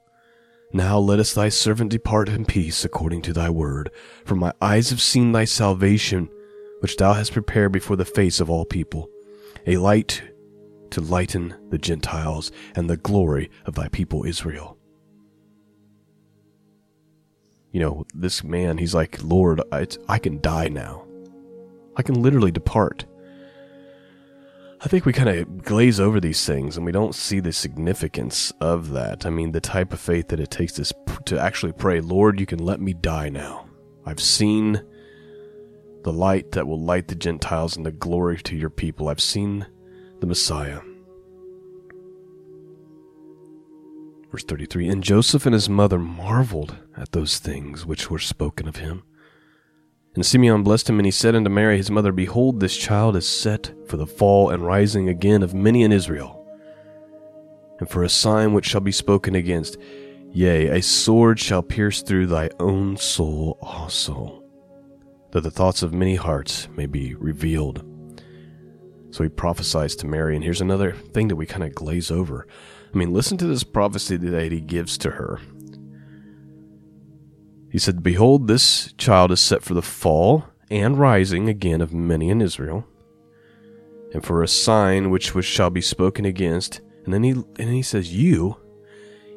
now 0.72 0.98
lettest 0.98 1.34
thy 1.34 1.48
servant 1.48 1.90
depart 1.90 2.28
in 2.28 2.44
peace 2.44 2.84
according 2.84 3.22
to 3.22 3.32
thy 3.32 3.48
word, 3.48 3.90
for 4.24 4.34
my 4.34 4.52
eyes 4.60 4.90
have 4.90 5.00
seen 5.00 5.32
thy 5.32 5.44
salvation, 5.44 6.28
which 6.80 6.96
thou 6.96 7.14
hast 7.14 7.32
prepared 7.32 7.72
before 7.72 7.96
the 7.96 8.04
face 8.04 8.40
of 8.40 8.50
all 8.50 8.64
people, 8.64 9.08
a 9.66 9.78
light 9.78 10.22
to 10.90 11.00
lighten 11.00 11.54
the 11.70 11.78
Gentiles 11.78 12.50
and 12.74 12.88
the 12.88 12.96
glory 12.96 13.50
of 13.64 13.74
thy 13.74 13.88
people 13.88 14.24
Israel. 14.24 14.76
You 17.72 17.80
know, 17.80 18.04
this 18.14 18.42
man, 18.42 18.78
he's 18.78 18.94
like, 18.94 19.22
Lord, 19.22 19.60
I, 19.70 19.86
I 20.08 20.18
can 20.18 20.40
die 20.40 20.68
now. 20.68 21.04
I 21.96 22.02
can 22.02 22.22
literally 22.22 22.50
depart. 22.50 23.04
I 24.80 24.86
think 24.86 25.04
we 25.04 25.12
kind 25.12 25.28
of 25.28 25.64
glaze 25.64 25.98
over 25.98 26.20
these 26.20 26.46
things 26.46 26.76
and 26.76 26.86
we 26.86 26.92
don't 26.92 27.14
see 27.14 27.40
the 27.40 27.52
significance 27.52 28.52
of 28.60 28.90
that. 28.90 29.26
I 29.26 29.30
mean, 29.30 29.50
the 29.50 29.60
type 29.60 29.92
of 29.92 29.98
faith 29.98 30.28
that 30.28 30.38
it 30.38 30.52
takes 30.52 30.74
to, 30.74 30.94
to 31.24 31.40
actually 31.40 31.72
pray, 31.72 32.00
Lord, 32.00 32.38
you 32.38 32.46
can 32.46 32.60
let 32.60 32.80
me 32.80 32.92
die 32.92 33.28
now. 33.28 33.66
I've 34.06 34.20
seen 34.20 34.80
the 36.04 36.12
light 36.12 36.52
that 36.52 36.68
will 36.68 36.80
light 36.80 37.08
the 37.08 37.16
Gentiles 37.16 37.76
and 37.76 37.84
the 37.84 37.90
glory 37.90 38.38
to 38.38 38.56
your 38.56 38.70
people. 38.70 39.08
I've 39.08 39.20
seen 39.20 39.66
the 40.20 40.26
Messiah. 40.26 40.80
Verse 44.30 44.44
33 44.44 44.88
And 44.88 45.02
Joseph 45.02 45.44
and 45.44 45.54
his 45.54 45.68
mother 45.68 45.98
marveled 45.98 46.76
at 46.96 47.10
those 47.10 47.38
things 47.38 47.84
which 47.84 48.10
were 48.10 48.18
spoken 48.20 48.68
of 48.68 48.76
him. 48.76 49.02
And 50.14 50.26
Simeon 50.26 50.62
blessed 50.62 50.88
him, 50.90 50.98
and 50.98 51.06
he 51.06 51.12
said 51.12 51.34
unto 51.34 51.50
Mary 51.50 51.76
his 51.76 51.90
mother, 51.90 52.12
Behold, 52.12 52.60
this 52.60 52.76
child 52.76 53.14
is 53.16 53.28
set 53.28 53.72
for 53.86 53.96
the 53.96 54.06
fall 54.06 54.50
and 54.50 54.66
rising 54.66 55.08
again 55.08 55.42
of 55.42 55.54
many 55.54 55.82
in 55.82 55.92
Israel, 55.92 56.44
and 57.78 57.88
for 57.88 58.02
a 58.02 58.08
sign 58.08 58.52
which 58.52 58.66
shall 58.66 58.80
be 58.80 58.92
spoken 58.92 59.34
against. 59.34 59.76
Yea, 60.32 60.68
a 60.68 60.82
sword 60.82 61.38
shall 61.38 61.62
pierce 61.62 62.02
through 62.02 62.26
thy 62.26 62.50
own 62.58 62.96
soul 62.96 63.58
also, 63.62 64.42
that 65.30 65.42
the 65.42 65.50
thoughts 65.50 65.82
of 65.82 65.94
many 65.94 66.16
hearts 66.16 66.68
may 66.76 66.86
be 66.86 67.14
revealed. 67.14 67.84
So 69.10 69.22
he 69.22 69.30
prophesies 69.30 69.96
to 69.96 70.06
Mary, 70.06 70.34
and 70.34 70.44
here's 70.44 70.60
another 70.60 70.92
thing 70.92 71.28
that 71.28 71.36
we 71.36 71.46
kind 71.46 71.64
of 71.64 71.74
glaze 71.74 72.10
over. 72.10 72.46
I 72.92 72.96
mean, 72.96 73.12
listen 73.12 73.38
to 73.38 73.46
this 73.46 73.64
prophecy 73.64 74.16
that 74.16 74.52
he 74.52 74.60
gives 74.60 74.98
to 74.98 75.12
her. 75.12 75.40
He 77.70 77.78
said, 77.78 78.02
Behold, 78.02 78.48
this 78.48 78.92
child 78.94 79.30
is 79.30 79.40
set 79.40 79.62
for 79.62 79.74
the 79.74 79.82
fall 79.82 80.44
and 80.70 80.98
rising 80.98 81.48
again 81.48 81.80
of 81.80 81.92
many 81.92 82.30
in 82.30 82.40
Israel, 82.40 82.86
and 84.12 84.24
for 84.24 84.42
a 84.42 84.48
sign 84.48 85.10
which, 85.10 85.32
shall 85.42 85.70
be 85.70 85.80
spoken 85.80 86.24
against. 86.24 86.80
And 87.04 87.12
then 87.12 87.22
he 87.22 87.30
and 87.30 87.44
then 87.56 87.72
he 87.72 87.82
says, 87.82 88.14
You, 88.14 88.56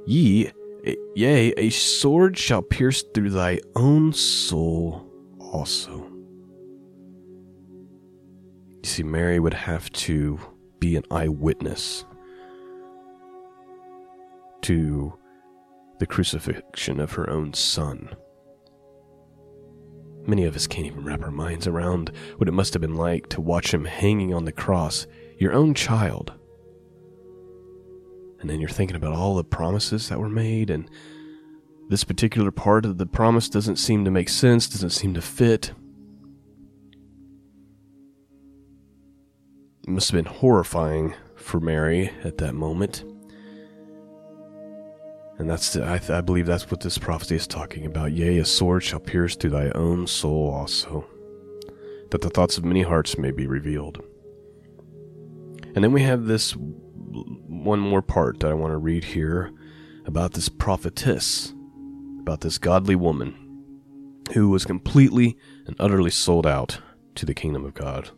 ye, 0.06 0.52
eh, 0.86 0.96
yea, 1.16 1.54
a 1.58 1.70
sword 1.70 2.38
shall 2.38 2.62
pierce 2.62 3.04
through 3.14 3.32
thy 3.32 3.60
own 3.76 4.14
soul 4.14 5.08
also. 5.40 6.08
You 8.70 8.90
see, 8.90 9.04
Mary 9.04 9.40
would 9.40 9.54
have 9.54 9.92
to 9.92 10.40
be 10.80 10.96
an 10.96 11.04
eyewitness 11.12 12.06
to 14.64 15.14
the 16.00 16.08
crucifixion 16.08 17.00
of 17.00 17.14
her 17.14 17.30
own 17.30 17.54
son. 17.54 18.10
Many 20.28 20.46
of 20.46 20.56
us 20.56 20.68
can't 20.68 20.86
even 20.86 21.04
wrap 21.04 21.24
our 21.24 21.32
minds 21.32 21.68
around 21.68 22.12
what 22.38 22.48
it 22.48 22.54
must 22.54 22.74
have 22.74 22.82
been 22.82 22.96
like 22.96 23.28
to 23.30 23.42
watch 23.42 23.74
him 23.74 23.86
hanging 23.86 24.34
on 24.34 24.46
the 24.46 24.52
cross, 24.52 25.08
your 25.38 25.54
own 25.54 25.74
child. 25.74 26.34
And 28.40 28.50
then 28.50 28.60
you're 28.60 28.70
thinking 28.70 28.96
about 28.96 29.14
all 29.14 29.36
the 29.36 29.44
promises 29.44 30.10
that 30.10 30.20
were 30.20 30.30
made, 30.30 30.70
and 30.70 30.90
this 31.90 32.04
particular 32.04 32.52
part 32.52 32.86
of 32.86 32.98
the 32.98 33.06
promise 33.06 33.50
doesn't 33.50 33.78
seem 33.78 34.06
to 34.06 34.12
make 34.12 34.30
sense, 34.30 34.68
doesn't 34.68 34.92
seem 34.92 35.14
to 35.16 35.22
fit. 35.22 35.74
It 39.84 39.90
must 39.90 40.12
have 40.12 40.24
been 40.24 40.34
horrifying 40.34 41.16
for 41.36 41.60
Mary 41.60 42.12
at 42.24 42.38
that 42.38 42.54
moment. 42.54 43.04
And 45.42 45.50
that's 45.50 45.74
the, 45.74 45.84
I, 45.84 45.98
th- 45.98 46.12
I 46.12 46.22
believe 46.22 46.46
that's 46.46 46.70
what 46.70 46.82
this 46.82 47.00
prophecy 47.00 47.36
is 47.36 47.48
talking 47.48 47.88
about. 47.88 48.12
Yea, 48.12 48.38
a 48.38 48.46
sword 48.46 48.84
shall 48.84 49.00
pierce 49.00 49.36
through 49.36 49.50
thy 49.50 49.72
own 49.72 50.06
soul 50.06 50.52
also, 50.52 51.04
that 52.12 52.22
the 52.22 52.30
thoughts 52.30 52.60
of 52.60 52.64
many 52.64 52.84
hearts 52.84 53.18
may 53.18 53.32
be 53.32 53.48
revealed. 53.48 54.04
And 55.74 55.84
then 55.84 55.94
we 55.94 56.04
have 56.04 56.26
this 56.26 56.52
one 56.56 57.80
more 57.80 58.04
part 58.04 58.40
that 58.42 58.52
I 58.52 58.54
want 58.54 58.72
to 58.74 58.78
read 58.78 59.04
here 59.04 59.52
about 60.06 60.34
this 60.34 60.48
prophetess, 60.48 61.56
about 62.20 62.42
this 62.42 62.60
godly 62.60 62.96
woman 62.96 63.34
who 64.36 64.52
was 64.52 64.64
completely 64.64 65.40
and 65.66 65.76
utterly 65.80 66.12
sold 66.12 66.46
out 66.46 66.82
to 67.16 67.26
the 67.26 67.34
kingdom 67.34 67.66
of 67.66 67.74
God. 67.74 68.12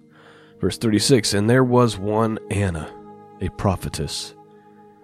Verse 0.60 0.78
36 0.78 1.34
And 1.34 1.50
there 1.50 1.64
was 1.64 1.98
one 1.98 2.38
Anna, 2.52 2.94
a 3.40 3.48
prophetess, 3.48 4.36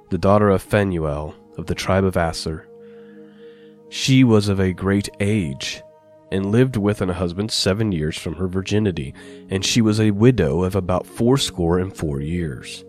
the 0.10 0.18
daughter 0.18 0.50
of 0.50 0.62
Phanuel 0.62 1.34
of 1.60 1.68
the 1.68 1.76
tribe 1.76 2.04
of 2.04 2.18
Aser. 2.18 2.68
She 3.90 4.24
was 4.24 4.50
of 4.50 4.60
a 4.60 4.74
great 4.74 5.10
age, 5.20 5.84
and 6.32 6.52
lived 6.52 6.78
with 6.78 7.02
an 7.02 7.10
husband 7.10 7.52
seven 7.52 7.92
years 7.92 8.18
from 8.18 8.36
her 8.36 8.48
virginity, 8.48 9.14
and 9.50 9.66
she 9.66 9.82
was 9.82 10.00
a 10.00 10.12
widow 10.12 10.64
of 10.64 10.76
about 10.76 11.06
fourscore 11.06 11.80
and 11.80 11.96
four 11.96 12.22
years, 12.22 12.86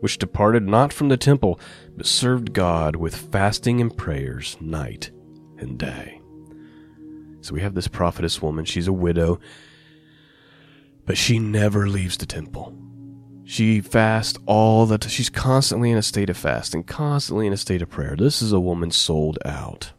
which 0.00 0.18
departed 0.18 0.62
not 0.64 0.92
from 0.92 1.08
the 1.08 1.16
temple, 1.16 1.60
but 1.96 2.06
served 2.06 2.52
God 2.52 2.96
with 2.96 3.14
fasting 3.14 3.80
and 3.80 3.96
prayers 3.96 4.56
night 4.60 5.10
and 5.58 5.78
day. 5.78 6.20
So 7.40 7.54
we 7.54 7.60
have 7.60 7.74
this 7.74 7.88
prophetess 7.88 8.42
woman, 8.42 8.64
she's 8.64 8.88
a 8.88 8.92
widow, 8.92 9.40
but 11.04 11.16
she 11.18 11.38
never 11.38 11.88
leaves 11.88 12.16
the 12.16 12.26
temple. 12.26 12.74
She 13.50 13.80
fasts 13.80 14.38
all 14.44 14.84
the 14.84 14.98
time. 14.98 15.08
She's 15.08 15.30
constantly 15.30 15.90
in 15.90 15.96
a 15.96 16.02
state 16.02 16.28
of 16.28 16.36
fasting, 16.36 16.84
constantly 16.84 17.46
in 17.46 17.54
a 17.54 17.56
state 17.56 17.80
of 17.80 17.88
prayer. 17.88 18.14
This 18.14 18.42
is 18.42 18.52
a 18.52 18.60
woman 18.60 18.90
sold 18.90 19.38
out 19.42 19.92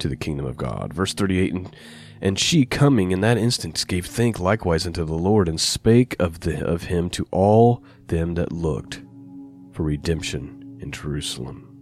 to 0.00 0.08
the 0.10 0.14
kingdom 0.14 0.44
of 0.44 0.58
God. 0.58 0.92
Verse 0.92 1.14
38 1.14 1.54
And, 1.54 1.76
and 2.20 2.38
she 2.38 2.66
coming 2.66 3.10
in 3.10 3.22
that 3.22 3.38
instance 3.38 3.86
gave 3.86 4.04
thank 4.04 4.38
likewise 4.38 4.86
unto 4.86 5.02
the 5.02 5.14
Lord, 5.14 5.48
and 5.48 5.58
spake 5.58 6.14
of, 6.20 6.40
the, 6.40 6.62
of 6.62 6.82
him 6.82 7.08
to 7.08 7.26
all 7.30 7.82
them 8.08 8.34
that 8.34 8.52
looked 8.52 9.00
for 9.72 9.84
redemption 9.84 10.76
in 10.82 10.92
Jerusalem. 10.92 11.74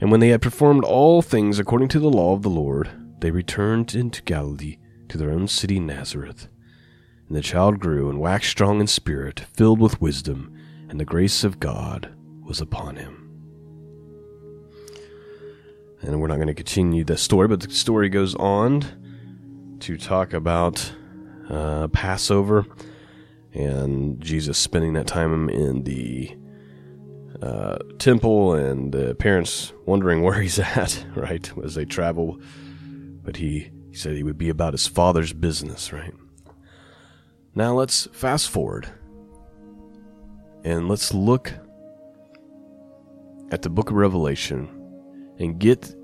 And 0.00 0.10
when 0.10 0.20
they 0.20 0.30
had 0.30 0.40
performed 0.40 0.84
all 0.84 1.20
things 1.20 1.58
according 1.58 1.88
to 1.88 2.00
the 2.00 2.08
law 2.08 2.32
of 2.32 2.40
the 2.40 2.48
Lord, 2.48 2.88
they 3.20 3.30
returned 3.30 3.94
into 3.94 4.22
Galilee 4.22 4.78
to 5.10 5.18
their 5.18 5.30
own 5.30 5.46
city 5.46 5.78
Nazareth. 5.78 6.48
And 7.32 7.38
the 7.38 7.42
child 7.42 7.80
grew 7.80 8.10
and 8.10 8.20
waxed 8.20 8.50
strong 8.50 8.78
in 8.78 8.86
spirit, 8.86 9.46
filled 9.54 9.80
with 9.80 10.02
wisdom, 10.02 10.54
and 10.90 11.00
the 11.00 11.06
grace 11.06 11.44
of 11.44 11.58
God 11.60 12.14
was 12.42 12.60
upon 12.60 12.96
him. 12.96 13.30
And 16.02 16.20
we're 16.20 16.26
not 16.26 16.34
going 16.34 16.48
to 16.48 16.52
continue 16.52 17.04
the 17.04 17.16
story, 17.16 17.48
but 17.48 17.60
the 17.60 17.70
story 17.70 18.10
goes 18.10 18.34
on 18.34 18.84
to 19.80 19.96
talk 19.96 20.34
about 20.34 20.92
uh, 21.48 21.88
Passover 21.88 22.66
and 23.54 24.20
Jesus 24.20 24.58
spending 24.58 24.92
that 24.92 25.06
time 25.06 25.48
in 25.48 25.84
the 25.84 26.36
uh, 27.40 27.78
temple 27.98 28.52
and 28.52 28.92
the 28.92 29.14
parents 29.14 29.72
wondering 29.86 30.20
where 30.20 30.38
he's 30.38 30.58
at, 30.76 31.02
right, 31.16 31.50
as 31.64 31.76
they 31.76 31.86
travel. 31.86 32.38
But 33.22 33.36
he, 33.36 33.70
he 33.88 33.96
said 33.96 34.16
he 34.16 34.22
would 34.22 34.36
be 34.36 34.50
about 34.50 34.74
his 34.74 34.86
father's 34.86 35.32
business, 35.32 35.94
right? 35.94 36.12
Now 37.54 37.74
let's 37.74 38.08
fast 38.12 38.48
forward 38.48 38.88
and 40.64 40.88
let's 40.88 41.12
look 41.12 41.52
at 43.50 43.60
the 43.60 43.68
book 43.68 43.90
of 43.90 43.96
Revelation 43.96 44.68
and 45.38 45.58
get 45.58 45.94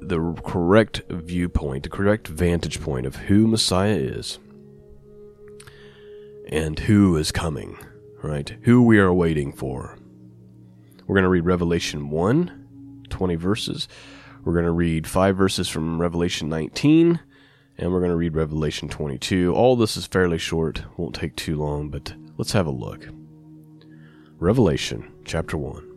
the 0.00 0.32
correct 0.44 1.02
viewpoint, 1.10 1.82
the 1.82 1.90
correct 1.90 2.26
vantage 2.26 2.80
point 2.80 3.04
of 3.04 3.16
who 3.16 3.46
Messiah 3.46 3.96
is 3.96 4.38
and 6.48 6.78
who 6.78 7.16
is 7.16 7.32
coming, 7.32 7.76
right? 8.22 8.56
Who 8.62 8.82
we 8.82 8.98
are 8.98 9.12
waiting 9.12 9.52
for. 9.52 9.98
We're 11.06 11.16
going 11.16 11.24
to 11.24 11.28
read 11.28 11.44
Revelation 11.44 12.08
1, 12.08 13.06
20 13.10 13.34
verses. 13.34 13.88
We're 14.42 14.54
going 14.54 14.64
to 14.64 14.72
read 14.72 15.06
5 15.06 15.36
verses 15.36 15.68
from 15.68 16.00
Revelation 16.00 16.48
19 16.48 17.20
and 17.78 17.92
we're 17.92 18.00
going 18.00 18.10
to 18.10 18.16
read 18.16 18.36
Revelation 18.36 18.88
22. 18.88 19.54
All 19.54 19.76
this 19.76 19.96
is 19.96 20.06
fairly 20.06 20.38
short, 20.38 20.82
won't 20.96 21.14
take 21.14 21.36
too 21.36 21.56
long, 21.56 21.88
but 21.88 22.14
let's 22.36 22.52
have 22.52 22.66
a 22.66 22.70
look. 22.70 23.08
Revelation 24.38 25.10
chapter 25.24 25.56
1. 25.56 25.88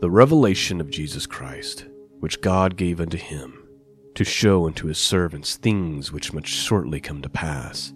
The 0.00 0.10
revelation 0.10 0.80
of 0.80 0.90
Jesus 0.90 1.26
Christ, 1.26 1.86
which 2.20 2.40
God 2.40 2.76
gave 2.76 3.00
unto 3.00 3.16
him, 3.16 3.66
to 4.14 4.24
show 4.24 4.66
unto 4.66 4.86
his 4.86 4.98
servants 4.98 5.56
things 5.56 6.12
which 6.12 6.32
must 6.32 6.46
shortly 6.46 7.00
come 7.00 7.22
to 7.22 7.28
pass. 7.28 7.92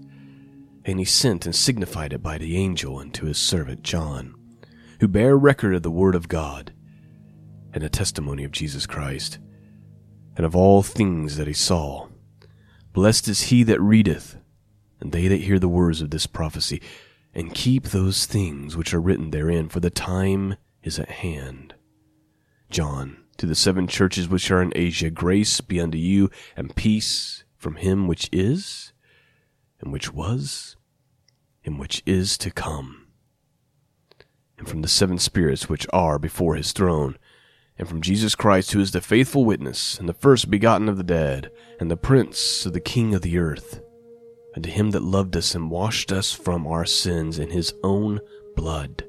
And 0.84 0.98
he 0.98 1.04
sent 1.04 1.46
and 1.46 1.54
signified 1.54 2.12
it 2.12 2.22
by 2.22 2.38
the 2.38 2.56
angel 2.56 2.98
unto 2.98 3.26
his 3.26 3.38
servant 3.38 3.82
John, 3.82 4.34
who 5.00 5.08
bare 5.08 5.36
record 5.36 5.74
of 5.74 5.82
the 5.82 5.90
word 5.90 6.14
of 6.14 6.28
God, 6.28 6.72
and 7.72 7.84
the 7.84 7.88
testimony 7.88 8.44
of 8.44 8.52
Jesus 8.52 8.86
Christ, 8.86 9.38
and 10.38 10.47
of 10.47 10.54
all 10.54 10.85
things 10.85 11.37
that 11.37 11.49
he 11.49 11.52
saw. 11.52 12.07
Blessed 12.92 13.26
is 13.26 13.42
he 13.42 13.64
that 13.64 13.80
readeth, 13.80 14.37
and 15.00 15.11
they 15.11 15.26
that 15.26 15.42
hear 15.42 15.59
the 15.59 15.68
words 15.68 16.00
of 16.00 16.11
this 16.11 16.28
prophecy, 16.28 16.80
and 17.35 17.54
keep 17.54 17.87
those 17.87 18.25
things 18.25 18.76
which 18.76 18.95
are 18.95 19.00
written 19.00 19.33
therein, 19.33 19.68
for 19.68 19.80
the 19.80 19.90
time 19.90 20.54
is 20.85 20.99
at 20.99 21.11
hand. 21.11 21.75
John, 22.71 23.18
to 23.38 23.47
the 23.47 23.57
seven 23.57 23.88
churches 23.88 24.28
which 24.28 24.49
are 24.52 24.62
in 24.62 24.73
Asia, 24.76 25.11
grace 25.11 25.61
be 25.61 25.80
unto 25.80 25.99
you, 25.99 26.30
and 26.57 26.76
peace 26.76 27.42
from 27.57 27.75
him 27.75 28.07
which 28.07 28.28
is, 28.30 28.92
and 29.80 29.92
which 29.92 30.12
was, 30.12 30.76
and 31.64 31.80
which 31.80 32.00
is 32.07 32.38
to 32.38 32.52
come, 32.52 33.09
and 34.57 34.68
from 34.68 34.83
the 34.83 34.88
seven 34.88 35.18
spirits 35.18 35.68
which 35.68 35.87
are 35.92 36.16
before 36.16 36.54
his 36.54 36.71
throne, 36.71 37.18
and 37.78 37.88
from 37.88 38.00
Jesus 38.00 38.35
Christ, 38.35 38.73
who 38.73 38.80
is 38.80 38.92
the 38.92 39.00
faithful 39.00 39.44
witness, 39.44 39.99
and 39.99 40.08
the 40.08 40.14
first 40.14 40.50
begotten 40.50 40.88
of 40.88 40.97
the 40.97 41.04
dead, 41.04 41.50
and 41.78 41.90
the 41.90 41.97
prince 41.97 42.66
of 42.66 42.73
the 42.73 42.80
king 42.80 43.14
of 43.14 43.23
the 43.23 43.38
earth 43.38 43.80
and 44.58 44.64
to 44.64 44.70
him 44.70 44.90
that 44.90 45.04
loved 45.04 45.37
us 45.37 45.54
and 45.54 45.70
washed 45.70 46.11
us 46.11 46.32
from 46.32 46.66
our 46.66 46.85
sins 46.85 47.38
in 47.38 47.50
his 47.50 47.73
own 47.85 48.18
blood, 48.56 49.04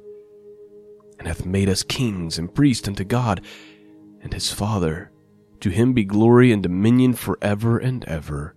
and 1.18 1.28
hath 1.28 1.44
made 1.44 1.68
us 1.68 1.82
kings 1.82 2.38
and 2.38 2.54
priests 2.54 2.88
unto 2.88 3.04
God 3.04 3.42
and 4.22 4.32
his 4.32 4.52
Father. 4.52 5.12
To 5.62 5.72
him 5.72 5.94
be 5.94 6.06
glory 6.06 6.52
and 6.52 6.62
dominion 6.62 7.14
for 7.14 7.40
ever 7.42 7.80
and 7.80 8.06
ever. 8.06 8.56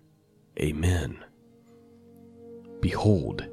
Amen. 0.61 1.25
Behold, 2.81 3.47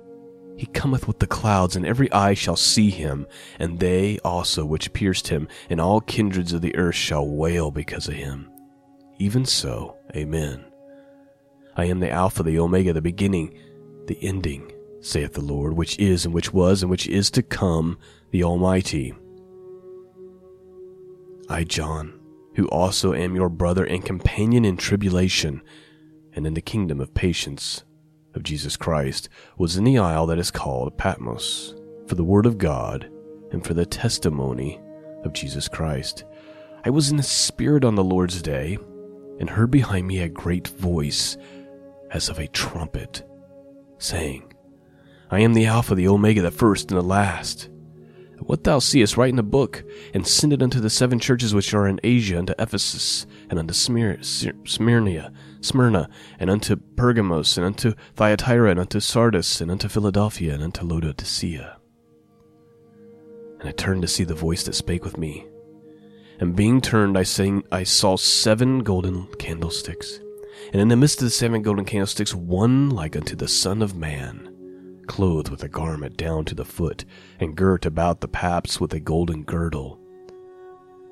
he 0.59 0.65
cometh 0.65 1.07
with 1.07 1.19
the 1.19 1.25
clouds, 1.25 1.77
and 1.77 1.85
every 1.85 2.11
eye 2.11 2.33
shall 2.33 2.57
see 2.57 2.89
him, 2.89 3.25
and 3.59 3.79
they 3.79 4.19
also 4.25 4.65
which 4.65 4.91
pierced 4.91 5.29
him, 5.29 5.47
and 5.69 5.79
all 5.79 6.01
kindreds 6.01 6.51
of 6.51 6.59
the 6.59 6.75
earth 6.75 6.95
shall 6.95 7.25
wail 7.25 7.71
because 7.71 8.09
of 8.09 8.15
him. 8.15 8.51
Even 9.19 9.45
so, 9.45 9.95
Amen. 10.13 10.65
I 11.77 11.85
am 11.85 12.01
the 12.01 12.11
Alpha, 12.11 12.43
the 12.43 12.59
Omega, 12.59 12.91
the 12.91 13.01
beginning, 13.01 13.57
the 14.07 14.21
ending, 14.21 14.69
saith 14.99 15.31
the 15.31 15.39
Lord, 15.39 15.77
which 15.77 15.97
is, 15.97 16.25
and 16.25 16.33
which 16.33 16.51
was, 16.51 16.83
and 16.83 16.89
which 16.91 17.07
is 17.07 17.31
to 17.31 17.41
come, 17.41 17.97
the 18.31 18.43
Almighty. 18.43 19.13
I, 21.47 21.63
John, 21.63 22.19
who 22.55 22.67
also 22.67 23.13
am 23.13 23.33
your 23.33 23.47
brother 23.47 23.85
and 23.85 24.03
companion 24.03 24.65
in 24.65 24.75
tribulation, 24.75 25.61
and 26.33 26.45
in 26.45 26.53
the 26.53 26.61
kingdom 26.61 26.99
of 26.99 27.13
patience 27.13 27.85
of 28.35 28.43
Jesus 28.43 28.77
Christ, 28.77 29.29
was 29.57 29.77
in 29.77 29.83
the 29.83 29.97
isle 29.97 30.27
that 30.27 30.39
is 30.39 30.51
called 30.51 30.97
Patmos, 30.97 31.75
for 32.07 32.15
the 32.15 32.23
word 32.23 32.45
of 32.45 32.57
God, 32.57 33.09
and 33.51 33.65
for 33.65 33.73
the 33.73 33.85
testimony 33.85 34.79
of 35.23 35.33
Jesus 35.33 35.67
Christ. 35.67 36.23
I 36.85 36.89
was 36.91 37.11
in 37.11 37.17
the 37.17 37.23
Spirit 37.23 37.83
on 37.83 37.95
the 37.95 38.03
Lord's 38.03 38.41
day, 38.41 38.77
and 39.39 39.49
heard 39.49 39.71
behind 39.71 40.07
me 40.07 40.19
a 40.19 40.29
great 40.29 40.67
voice 40.67 41.37
as 42.11 42.29
of 42.29 42.39
a 42.39 42.47
trumpet, 42.47 43.23
saying, 43.97 44.53
I 45.31 45.41
am 45.41 45.53
the 45.53 45.65
Alpha, 45.65 45.95
the 45.95 46.07
Omega, 46.07 46.41
the 46.41 46.51
first 46.51 46.91
and 46.91 46.99
the 46.99 47.05
last. 47.05 47.69
what 48.39 48.63
thou 48.63 48.79
seest, 48.79 49.17
write 49.17 49.33
in 49.33 49.39
a 49.39 49.43
book, 49.43 49.83
and 50.13 50.25
send 50.25 50.53
it 50.53 50.61
unto 50.63 50.79
the 50.79 50.89
seven 50.89 51.19
churches 51.19 51.53
which 51.53 51.73
are 51.73 51.87
in 51.87 51.99
Asia, 52.03 52.39
unto 52.39 52.53
Ephesus, 52.57 53.27
and 53.49 53.59
unto 53.59 53.73
Smyrna, 53.73 55.31
Smyrna, 55.61 56.09
and 56.39 56.49
unto 56.49 56.75
Pergamos, 56.75 57.57
and 57.57 57.65
unto 57.65 57.93
Thyatira, 58.15 58.71
and 58.71 58.79
unto 58.79 58.99
Sardis, 58.99 59.61
and 59.61 59.69
unto 59.69 59.87
Philadelphia, 59.87 60.53
and 60.53 60.63
unto 60.63 60.85
Laodicea. 60.85 61.77
And 63.59 63.69
I 63.69 63.71
turned 63.71 64.01
to 64.03 64.07
see 64.07 64.23
the 64.23 64.33
voice 64.35 64.63
that 64.63 64.75
spake 64.75 65.03
with 65.03 65.17
me. 65.17 65.45
And 66.39 66.55
being 66.55 66.79
turned, 66.79 67.17
I, 67.17 67.23
sang, 67.23 67.63
I 67.71 67.83
saw 67.83 68.15
seven 68.15 68.79
golden 68.79 69.27
candlesticks 69.35 70.21
and 70.71 70.81
in 70.81 70.87
the 70.87 70.95
midst 70.95 71.19
of 71.19 71.25
the 71.25 71.31
seven 71.31 71.61
golden 71.61 71.85
candlesticks, 71.85 72.35
one 72.35 72.89
like 72.89 73.15
unto 73.15 73.35
the 73.35 73.47
Son 73.47 73.81
of 73.81 73.95
Man, 73.95 75.03
clothed 75.07 75.49
with 75.49 75.63
a 75.63 75.69
garment 75.69 76.17
down 76.17 76.45
to 76.45 76.55
the 76.55 76.65
foot, 76.65 77.05
and 77.39 77.55
girt 77.55 77.85
about 77.85 78.21
the 78.21 78.27
paps 78.27 78.79
with 78.79 78.93
a 78.93 78.99
golden 78.99 79.43
girdle. 79.43 79.98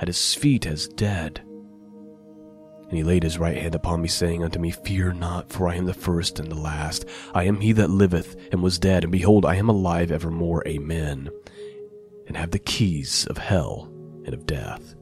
at 0.00 0.08
his 0.08 0.34
feet 0.34 0.66
as 0.66 0.88
dead. 0.88 1.40
And 2.88 2.96
he 2.96 3.02
laid 3.02 3.24
his 3.24 3.38
right 3.38 3.56
hand 3.56 3.74
upon 3.74 4.00
me, 4.00 4.08
saying 4.08 4.44
unto 4.44 4.60
me, 4.60 4.70
Fear 4.70 5.14
not, 5.14 5.50
for 5.50 5.68
I 5.68 5.74
am 5.74 5.86
the 5.86 5.94
first 5.94 6.38
and 6.38 6.50
the 6.50 6.56
last. 6.56 7.04
I 7.34 7.44
am 7.44 7.60
he 7.60 7.72
that 7.72 7.90
liveth 7.90 8.36
and 8.52 8.62
was 8.62 8.78
dead, 8.78 9.02
and 9.02 9.10
behold, 9.10 9.44
I 9.44 9.56
am 9.56 9.68
alive 9.68 10.12
evermore. 10.12 10.62
Amen. 10.66 11.28
And 12.28 12.36
have 12.36 12.52
the 12.52 12.60
keys 12.60 13.26
of 13.26 13.38
hell 13.38 13.92
and 14.24 14.34
of 14.34 14.46
death. 14.46 14.94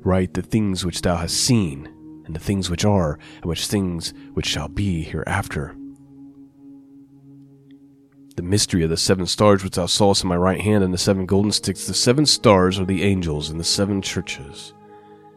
Write 0.00 0.34
the 0.34 0.42
things 0.42 0.84
which 0.84 1.02
thou 1.02 1.16
hast 1.16 1.36
seen, 1.36 1.86
and 2.26 2.34
the 2.34 2.40
things 2.40 2.70
which 2.70 2.84
are, 2.84 3.18
and 3.36 3.44
which 3.44 3.66
things 3.66 4.12
which 4.34 4.46
shall 4.46 4.68
be 4.68 5.02
hereafter. 5.02 5.76
The 8.36 8.42
mystery 8.42 8.84
of 8.84 8.90
the 8.90 8.98
seven 8.98 9.26
stars 9.26 9.64
which 9.64 9.76
thou 9.76 9.86
sawest 9.86 10.22
in 10.22 10.28
my 10.28 10.36
right 10.36 10.60
hand, 10.60 10.84
and 10.84 10.92
the 10.92 10.98
seven 10.98 11.24
golden 11.24 11.52
sticks, 11.52 11.86
the 11.86 11.94
seven 11.94 12.26
stars 12.26 12.78
are 12.78 12.84
the 12.84 13.02
angels, 13.02 13.48
and 13.48 13.58
the 13.58 13.64
seven 13.64 14.02
churches, 14.02 14.74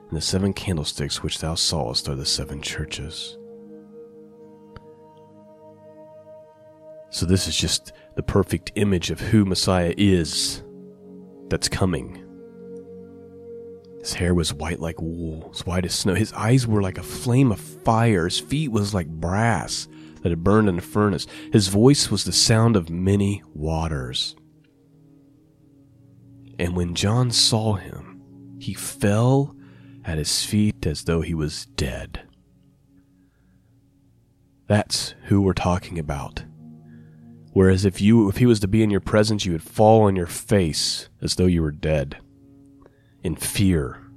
and 0.09 0.17
the 0.17 0.21
seven 0.21 0.51
candlesticks 0.51 1.23
which 1.23 1.39
thou 1.39 1.55
sawest 1.55 2.09
are 2.09 2.15
the 2.15 2.25
seven 2.25 2.61
churches. 2.61 3.37
So, 7.09 7.25
this 7.25 7.47
is 7.47 7.55
just 7.55 7.93
the 8.15 8.21
perfect 8.21 8.73
image 8.75 9.11
of 9.11 9.21
who 9.21 9.45
Messiah 9.45 9.93
is 9.97 10.61
that's 11.47 11.69
coming. 11.69 12.25
His 14.01 14.13
hair 14.13 14.33
was 14.33 14.53
white 14.53 14.81
like 14.81 15.01
wool, 15.01 15.49
as 15.53 15.65
white 15.65 15.85
as 15.85 15.95
snow. 15.95 16.15
His 16.15 16.33
eyes 16.33 16.67
were 16.67 16.81
like 16.81 16.97
a 16.97 17.03
flame 17.03 17.51
of 17.51 17.59
fire. 17.59 18.25
His 18.25 18.39
feet 18.39 18.71
was 18.71 18.93
like 18.93 19.07
brass 19.07 19.87
that 20.21 20.29
had 20.29 20.43
burned 20.43 20.69
in 20.69 20.77
a 20.77 20.81
furnace. 20.81 21.27
His 21.51 21.67
voice 21.67 22.09
was 22.09 22.23
the 22.23 22.33
sound 22.33 22.75
of 22.75 22.89
many 22.89 23.41
waters. 23.53 24.35
And 26.57 26.75
when 26.75 26.95
John 26.95 27.31
saw 27.31 27.75
him, 27.75 28.21
he 28.59 28.73
fell 28.73 29.55
at 30.03 30.17
his 30.17 30.43
feet 30.43 30.85
as 30.85 31.03
though 31.03 31.21
he 31.21 31.33
was 31.33 31.65
dead. 31.65 32.21
That's 34.67 35.15
who 35.25 35.41
we're 35.41 35.53
talking 35.53 35.97
about. 35.97 36.43
Whereas 37.53 37.85
if 37.85 37.99
you 38.01 38.29
if 38.29 38.37
he 38.37 38.45
was 38.45 38.59
to 38.59 38.67
be 38.67 38.83
in 38.83 38.91
your 38.91 38.99
presence, 38.99 39.45
you 39.45 39.53
would 39.53 39.63
fall 39.63 40.03
on 40.03 40.15
your 40.15 40.27
face 40.27 41.09
as 41.21 41.35
though 41.35 41.47
you 41.47 41.61
were 41.61 41.71
dead 41.71 42.17
in 43.23 43.35
fear. 43.35 44.08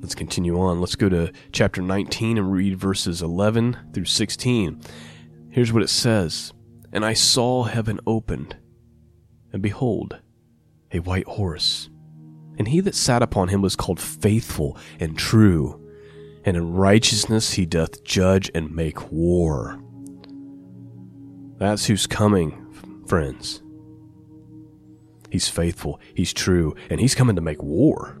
Let's 0.00 0.14
continue 0.14 0.58
on. 0.58 0.80
Let's 0.80 0.96
go 0.96 1.10
to 1.10 1.30
chapter 1.52 1.82
19 1.82 2.38
and 2.38 2.52
read 2.52 2.78
verses 2.78 3.20
11 3.20 3.76
through 3.92 4.06
16. 4.06 4.80
Here's 5.50 5.72
what 5.72 5.82
it 5.82 5.90
says 5.90 6.52
And 6.92 7.04
I 7.04 7.12
saw 7.12 7.64
heaven 7.64 8.00
opened, 8.06 8.56
and 9.52 9.60
behold, 9.60 10.20
a 10.90 11.00
white 11.00 11.26
horse. 11.26 11.90
And 12.58 12.68
he 12.68 12.80
that 12.80 12.94
sat 12.94 13.22
upon 13.22 13.48
him 13.48 13.62
was 13.62 13.76
called 13.76 14.00
faithful 14.00 14.76
and 14.98 15.18
true, 15.18 15.86
and 16.44 16.56
in 16.56 16.72
righteousness 16.72 17.52
he 17.52 17.66
doth 17.66 18.02
judge 18.02 18.50
and 18.54 18.74
make 18.74 19.12
war. 19.12 19.82
That's 21.58 21.86
who's 21.86 22.06
coming, 22.06 23.04
friends. 23.06 23.62
He's 25.30 25.48
faithful, 25.48 26.00
he's 26.14 26.32
true, 26.32 26.74
and 26.88 27.00
he's 27.00 27.14
coming 27.14 27.36
to 27.36 27.42
make 27.42 27.62
war. 27.62 28.20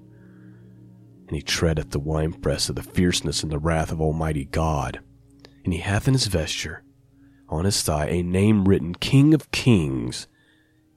And 1.31 1.37
he 1.37 1.41
treadeth 1.41 1.91
the 1.91 1.99
winepress 1.99 2.67
of 2.67 2.75
the 2.75 2.83
fierceness 2.83 3.41
and 3.41 3.51
the 3.51 3.57
wrath 3.57 3.91
of 3.91 4.01
Almighty 4.01 4.43
God 4.45 4.99
and 5.63 5.73
he 5.73 5.79
hath 5.79 6.07
in 6.07 6.13
his 6.13 6.27
vesture 6.27 6.83
on 7.49 7.65
his 7.65 7.81
thigh 7.81 8.07
a 8.07 8.23
name 8.23 8.67
written 8.67 8.95
King 8.95 9.33
of 9.33 9.51
Kings 9.51 10.27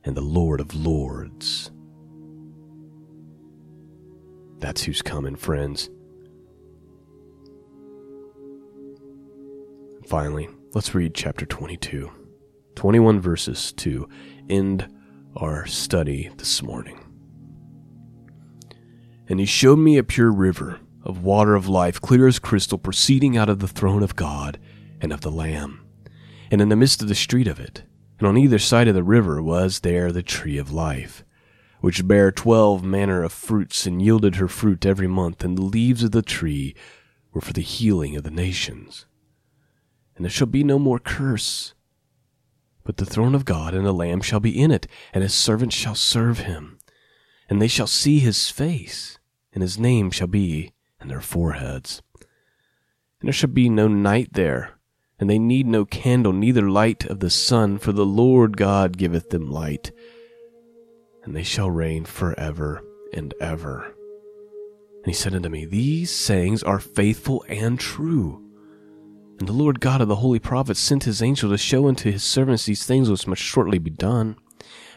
and 0.04 0.16
the 0.16 0.22
Lord 0.22 0.60
of 0.60 0.74
Lords. 0.74 1.70
That's 4.58 4.84
who's 4.84 5.02
coming, 5.02 5.36
friends. 5.36 5.90
Finally, 10.06 10.48
let's 10.74 10.94
read 10.94 11.14
chapter 11.14 11.44
22, 11.44 12.10
21 12.74 13.20
verses 13.20 13.72
to 13.72 14.08
end 14.48 14.88
our 15.36 15.66
study 15.66 16.30
this 16.36 16.62
morning. 16.62 17.03
And 19.28 19.40
he 19.40 19.46
showed 19.46 19.78
me 19.78 19.96
a 19.96 20.04
pure 20.04 20.30
river 20.30 20.80
of 21.02 21.22
water 21.22 21.54
of 21.54 21.68
life, 21.68 22.00
clear 22.00 22.26
as 22.26 22.38
crystal, 22.38 22.78
proceeding 22.78 23.36
out 23.36 23.48
of 23.48 23.58
the 23.58 23.68
throne 23.68 24.02
of 24.02 24.16
God 24.16 24.58
and 25.00 25.12
of 25.12 25.22
the 25.22 25.30
Lamb. 25.30 25.80
And 26.50 26.60
in 26.60 26.68
the 26.68 26.76
midst 26.76 27.02
of 27.02 27.08
the 27.08 27.14
street 27.14 27.48
of 27.48 27.58
it, 27.58 27.84
and 28.18 28.28
on 28.28 28.38
either 28.38 28.58
side 28.58 28.88
of 28.88 28.94
the 28.94 29.02
river, 29.02 29.42
was 29.42 29.80
there 29.80 30.12
the 30.12 30.22
tree 30.22 30.56
of 30.56 30.72
life, 30.72 31.24
which 31.80 32.06
bare 32.06 32.30
twelve 32.30 32.84
manner 32.84 33.22
of 33.22 33.32
fruits, 33.32 33.86
and 33.86 34.00
yielded 34.00 34.36
her 34.36 34.48
fruit 34.48 34.86
every 34.86 35.08
month, 35.08 35.44
and 35.44 35.58
the 35.58 35.62
leaves 35.62 36.02
of 36.02 36.12
the 36.12 36.22
tree 36.22 36.74
were 37.32 37.40
for 37.40 37.52
the 37.52 37.60
healing 37.60 38.16
of 38.16 38.22
the 38.22 38.30
nations. 38.30 39.06
And 40.16 40.24
there 40.24 40.30
shall 40.30 40.46
be 40.46 40.62
no 40.62 40.78
more 40.78 40.98
curse, 40.98 41.74
but 42.84 42.98
the 42.98 43.06
throne 43.06 43.34
of 43.34 43.44
God 43.44 43.74
and 43.74 43.84
the 43.84 43.92
Lamb 43.92 44.20
shall 44.20 44.40
be 44.40 44.58
in 44.58 44.70
it, 44.70 44.86
and 45.12 45.22
his 45.22 45.34
servants 45.34 45.74
shall 45.74 45.94
serve 45.94 46.40
him, 46.40 46.73
and 47.48 47.60
they 47.60 47.68
shall 47.68 47.86
see 47.86 48.18
his 48.18 48.50
face, 48.50 49.18
and 49.52 49.62
his 49.62 49.78
name 49.78 50.10
shall 50.10 50.26
be 50.26 50.72
and 51.00 51.10
their 51.10 51.20
foreheads. 51.20 52.02
And 53.20 53.28
there 53.28 53.32
shall 53.32 53.50
be 53.50 53.68
no 53.68 53.88
night 53.88 54.32
there, 54.32 54.78
and 55.18 55.28
they 55.28 55.38
need 55.38 55.66
no 55.66 55.84
candle, 55.84 56.32
neither 56.32 56.68
light 56.68 57.04
of 57.04 57.20
the 57.20 57.30
sun, 57.30 57.78
for 57.78 57.92
the 57.92 58.06
Lord 58.06 58.56
God 58.56 58.96
giveth 58.96 59.30
them 59.30 59.50
light, 59.50 59.92
and 61.22 61.36
they 61.36 61.42
shall 61.42 61.70
reign 61.70 62.04
forever 62.04 62.82
and 63.12 63.34
ever. 63.40 63.94
And 65.04 65.06
he 65.06 65.12
said 65.12 65.34
unto 65.34 65.50
me, 65.50 65.66
These 65.66 66.10
sayings 66.10 66.62
are 66.62 66.80
faithful 66.80 67.44
and 67.48 67.78
true. 67.78 68.40
And 69.38 69.46
the 69.46 69.52
Lord 69.52 69.80
God 69.80 70.00
of 70.00 70.08
the 70.08 70.16
holy 70.16 70.38
prophets 70.38 70.80
sent 70.80 71.04
his 71.04 71.20
angel 71.20 71.50
to 71.50 71.58
show 71.58 71.88
unto 71.88 72.10
his 72.10 72.24
servants 72.24 72.64
these 72.64 72.86
things 72.86 73.10
which 73.10 73.26
must 73.26 73.42
shortly 73.42 73.78
be 73.78 73.90
done. 73.90 74.36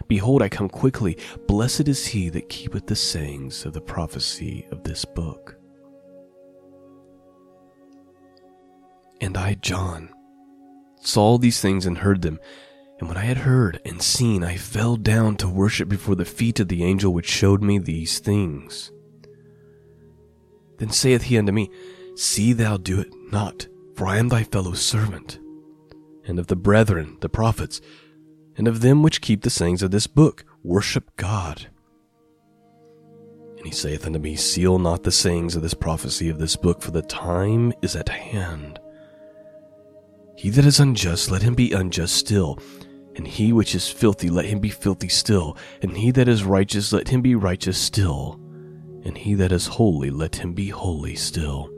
Behold, 0.07 0.41
I 0.41 0.49
come 0.49 0.69
quickly. 0.69 1.17
Blessed 1.47 1.87
is 1.87 2.07
he 2.07 2.29
that 2.29 2.49
keepeth 2.49 2.87
the 2.87 2.95
sayings 2.95 3.65
of 3.65 3.73
the 3.73 3.81
prophecy 3.81 4.67
of 4.71 4.83
this 4.83 5.05
book. 5.05 5.57
And 9.19 9.37
I, 9.37 9.55
John, 9.55 10.09
saw 11.01 11.37
these 11.37 11.59
things 11.59 11.85
and 11.85 11.97
heard 11.97 12.21
them. 12.21 12.39
And 12.99 13.07
when 13.07 13.17
I 13.17 13.25
had 13.25 13.37
heard 13.37 13.79
and 13.85 14.01
seen, 14.01 14.43
I 14.43 14.57
fell 14.57 14.95
down 14.95 15.35
to 15.37 15.47
worship 15.47 15.87
before 15.87 16.15
the 16.15 16.25
feet 16.25 16.59
of 16.59 16.67
the 16.67 16.83
angel 16.83 17.13
which 17.13 17.29
showed 17.29 17.61
me 17.61 17.77
these 17.77 18.19
things. 18.19 18.91
Then 20.77 20.89
saith 20.89 21.23
he 21.23 21.37
unto 21.37 21.51
me, 21.51 21.69
See 22.15 22.53
thou 22.53 22.77
do 22.77 22.99
it 22.99 23.09
not, 23.31 23.67
for 23.95 24.07
I 24.07 24.17
am 24.17 24.29
thy 24.29 24.43
fellow 24.43 24.73
servant, 24.73 25.39
and 26.25 26.39
of 26.39 26.47
the 26.47 26.55
brethren, 26.55 27.17
the 27.21 27.29
prophets, 27.29 27.81
and 28.57 28.67
of 28.67 28.81
them 28.81 29.03
which 29.03 29.21
keep 29.21 29.43
the 29.43 29.49
sayings 29.49 29.83
of 29.83 29.91
this 29.91 30.07
book, 30.07 30.43
worship 30.63 31.15
God. 31.15 31.67
And 33.57 33.65
he 33.65 33.71
saith 33.71 34.05
unto 34.05 34.19
me, 34.19 34.35
Seal 34.35 34.79
not 34.79 35.03
the 35.03 35.11
sayings 35.11 35.55
of 35.55 35.61
this 35.61 35.75
prophecy 35.75 36.29
of 36.29 36.39
this 36.39 36.55
book, 36.55 36.81
for 36.81 36.91
the 36.91 37.03
time 37.03 37.71
is 37.81 37.95
at 37.95 38.09
hand. 38.09 38.79
He 40.35 40.49
that 40.51 40.65
is 40.65 40.79
unjust, 40.79 41.31
let 41.31 41.43
him 41.43 41.55
be 41.55 41.71
unjust 41.71 42.15
still. 42.15 42.59
And 43.15 43.27
he 43.27 43.51
which 43.51 43.73
is 43.73 43.89
filthy, 43.89 44.29
let 44.29 44.45
him 44.45 44.59
be 44.59 44.69
filthy 44.69 45.09
still. 45.09 45.57
And 45.81 45.97
he 45.97 46.11
that 46.11 46.27
is 46.27 46.43
righteous, 46.43 46.93
let 46.93 47.07
him 47.07 47.21
be 47.21 47.35
righteous 47.35 47.77
still. 47.77 48.39
And 49.03 49.17
he 49.17 49.33
that 49.35 49.51
is 49.51 49.65
holy, 49.65 50.11
let 50.11 50.35
him 50.35 50.53
be 50.53 50.69
holy 50.69 51.15
still. 51.15 51.71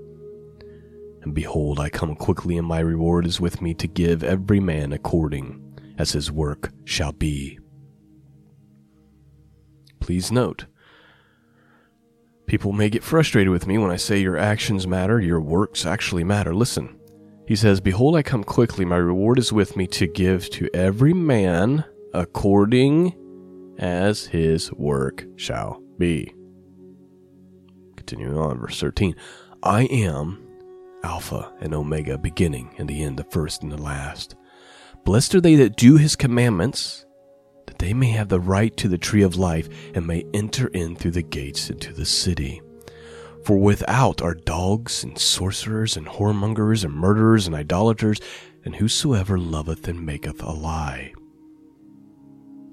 And 1.22 1.34
behold, 1.34 1.80
I 1.80 1.90
come 1.90 2.16
quickly, 2.16 2.58
and 2.58 2.68
my 2.68 2.80
reward 2.80 3.26
is 3.26 3.40
with 3.40 3.62
me 3.62 3.74
to 3.76 3.88
give 3.88 4.24
every 4.24 4.60
man 4.60 4.94
according 4.94 5.69
as 6.00 6.14
his 6.14 6.32
work 6.32 6.72
shall 6.86 7.12
be. 7.12 7.60
Please 10.00 10.32
note, 10.32 10.66
people 12.48 12.72
may 12.72 12.90
get 12.90 13.04
frustrated 13.04 13.52
with 13.52 13.68
me 13.68 13.78
when 13.78 13.92
I 13.92 13.98
say 13.98 14.18
your 14.18 14.38
actions 14.38 14.88
matter, 14.88 15.20
your 15.20 15.42
works 15.42 15.86
actually 15.86 16.24
matter. 16.24 16.56
Listen, 16.56 16.98
he 17.46 17.56
says, 17.56 17.82
Behold, 17.82 18.16
I 18.16 18.24
come 18.24 18.44
quickly, 18.44 18.86
my 18.86 18.96
reward 18.96 19.38
is 19.38 19.54
with 19.54 19.76
me 19.76 19.86
to 19.88 20.08
give 20.08 20.50
to 20.52 20.70
every 20.74 21.14
man 21.14 21.84
according 22.14 23.14
as 23.78 24.26
his 24.26 24.72
work 24.74 25.26
shall 25.36 25.84
be. 25.98 26.34
Continuing 27.96 28.38
on, 28.38 28.60
verse 28.60 28.80
13 28.80 29.16
I 29.62 29.84
am 29.84 30.46
Alpha 31.04 31.54
and 31.60 31.74
Omega, 31.74 32.18
beginning 32.18 32.74
and 32.78 32.90
the 32.90 33.04
end, 33.04 33.18
the 33.18 33.26
first 33.26 33.64
and 33.64 33.72
the 33.72 33.82
last. 33.82 34.36
Blessed 35.10 35.34
are 35.34 35.42
they 35.42 35.56
that 35.56 35.76
do 35.76 35.98
his 35.98 36.16
commandments, 36.16 37.04
that 37.66 37.80
they 37.80 37.96
may 37.96 38.12
have 38.12 38.30
the 38.30 38.40
right 38.40 38.78
to 38.78 38.88
the 38.88 39.00
tree 39.00 39.24
of 39.24 39.36
life 39.36 39.68
and 39.96 40.06
may 40.06 40.24
enter 40.36 40.68
in 40.68 40.96
through 40.96 41.10
the 41.10 41.24
gates 41.24 41.72
into 41.72 41.92
the 41.94 42.06
city. 42.06 42.62
For 43.44 43.58
without 43.58 44.22
are 44.22 44.36
dogs 44.36 45.04
and 45.04 45.18
sorcerers 45.18 45.98
and 45.98 46.06
whoremongers 46.06 46.84
and 46.86 46.94
murderers 46.94 47.48
and 47.48 47.56
idolaters 47.56 48.20
and 48.64 48.76
whosoever 48.76 49.40
loveth 49.40 49.88
and 49.88 50.06
maketh 50.06 50.44
a 50.44 50.52
lie. 50.52 51.16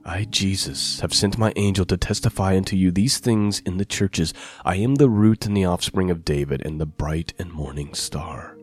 I, 0.04 0.24
Jesus, 0.24 1.00
have 1.00 1.14
sent 1.14 1.38
my 1.38 1.54
angel 1.56 1.86
to 1.86 1.96
testify 1.96 2.54
unto 2.54 2.76
you 2.76 2.90
these 2.90 3.16
things 3.16 3.60
in 3.60 3.78
the 3.78 3.86
churches. 3.86 4.34
I 4.62 4.76
am 4.76 4.96
the 4.96 5.08
root 5.08 5.46
and 5.46 5.56
the 5.56 5.64
offspring 5.64 6.10
of 6.10 6.22
David 6.22 6.60
and 6.66 6.78
the 6.78 6.84
bright 6.84 7.32
and 7.38 7.50
morning 7.50 7.94
star. 7.94 8.55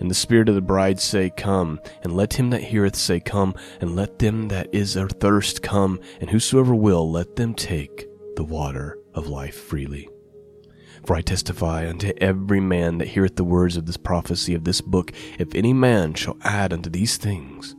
And 0.00 0.10
the 0.10 0.14
spirit 0.14 0.48
of 0.48 0.54
the 0.54 0.62
bride 0.62 0.98
say, 0.98 1.30
Come, 1.30 1.78
and 2.02 2.16
let 2.16 2.34
him 2.34 2.50
that 2.50 2.64
heareth 2.64 2.96
say, 2.96 3.20
Come, 3.20 3.54
and 3.80 3.94
let 3.94 4.18
them 4.18 4.48
that 4.48 4.74
is 4.74 4.96
athirst 4.96 5.62
come, 5.62 6.00
and 6.20 6.30
whosoever 6.30 6.74
will, 6.74 7.10
let 7.10 7.36
them 7.36 7.54
take 7.54 8.08
the 8.36 8.44
water 8.44 8.98
of 9.14 9.26
life 9.26 9.54
freely. 9.54 10.08
For 11.04 11.16
I 11.16 11.22
testify 11.22 11.88
unto 11.88 12.12
every 12.18 12.60
man 12.60 12.98
that 12.98 13.08
heareth 13.08 13.36
the 13.36 13.44
words 13.44 13.76
of 13.76 13.86
this 13.86 13.96
prophecy 13.96 14.54
of 14.54 14.64
this 14.64 14.80
book, 14.80 15.12
if 15.38 15.54
any 15.54 15.72
man 15.72 16.14
shall 16.14 16.36
add 16.42 16.72
unto 16.72 16.90
these 16.90 17.16
things, 17.16 17.74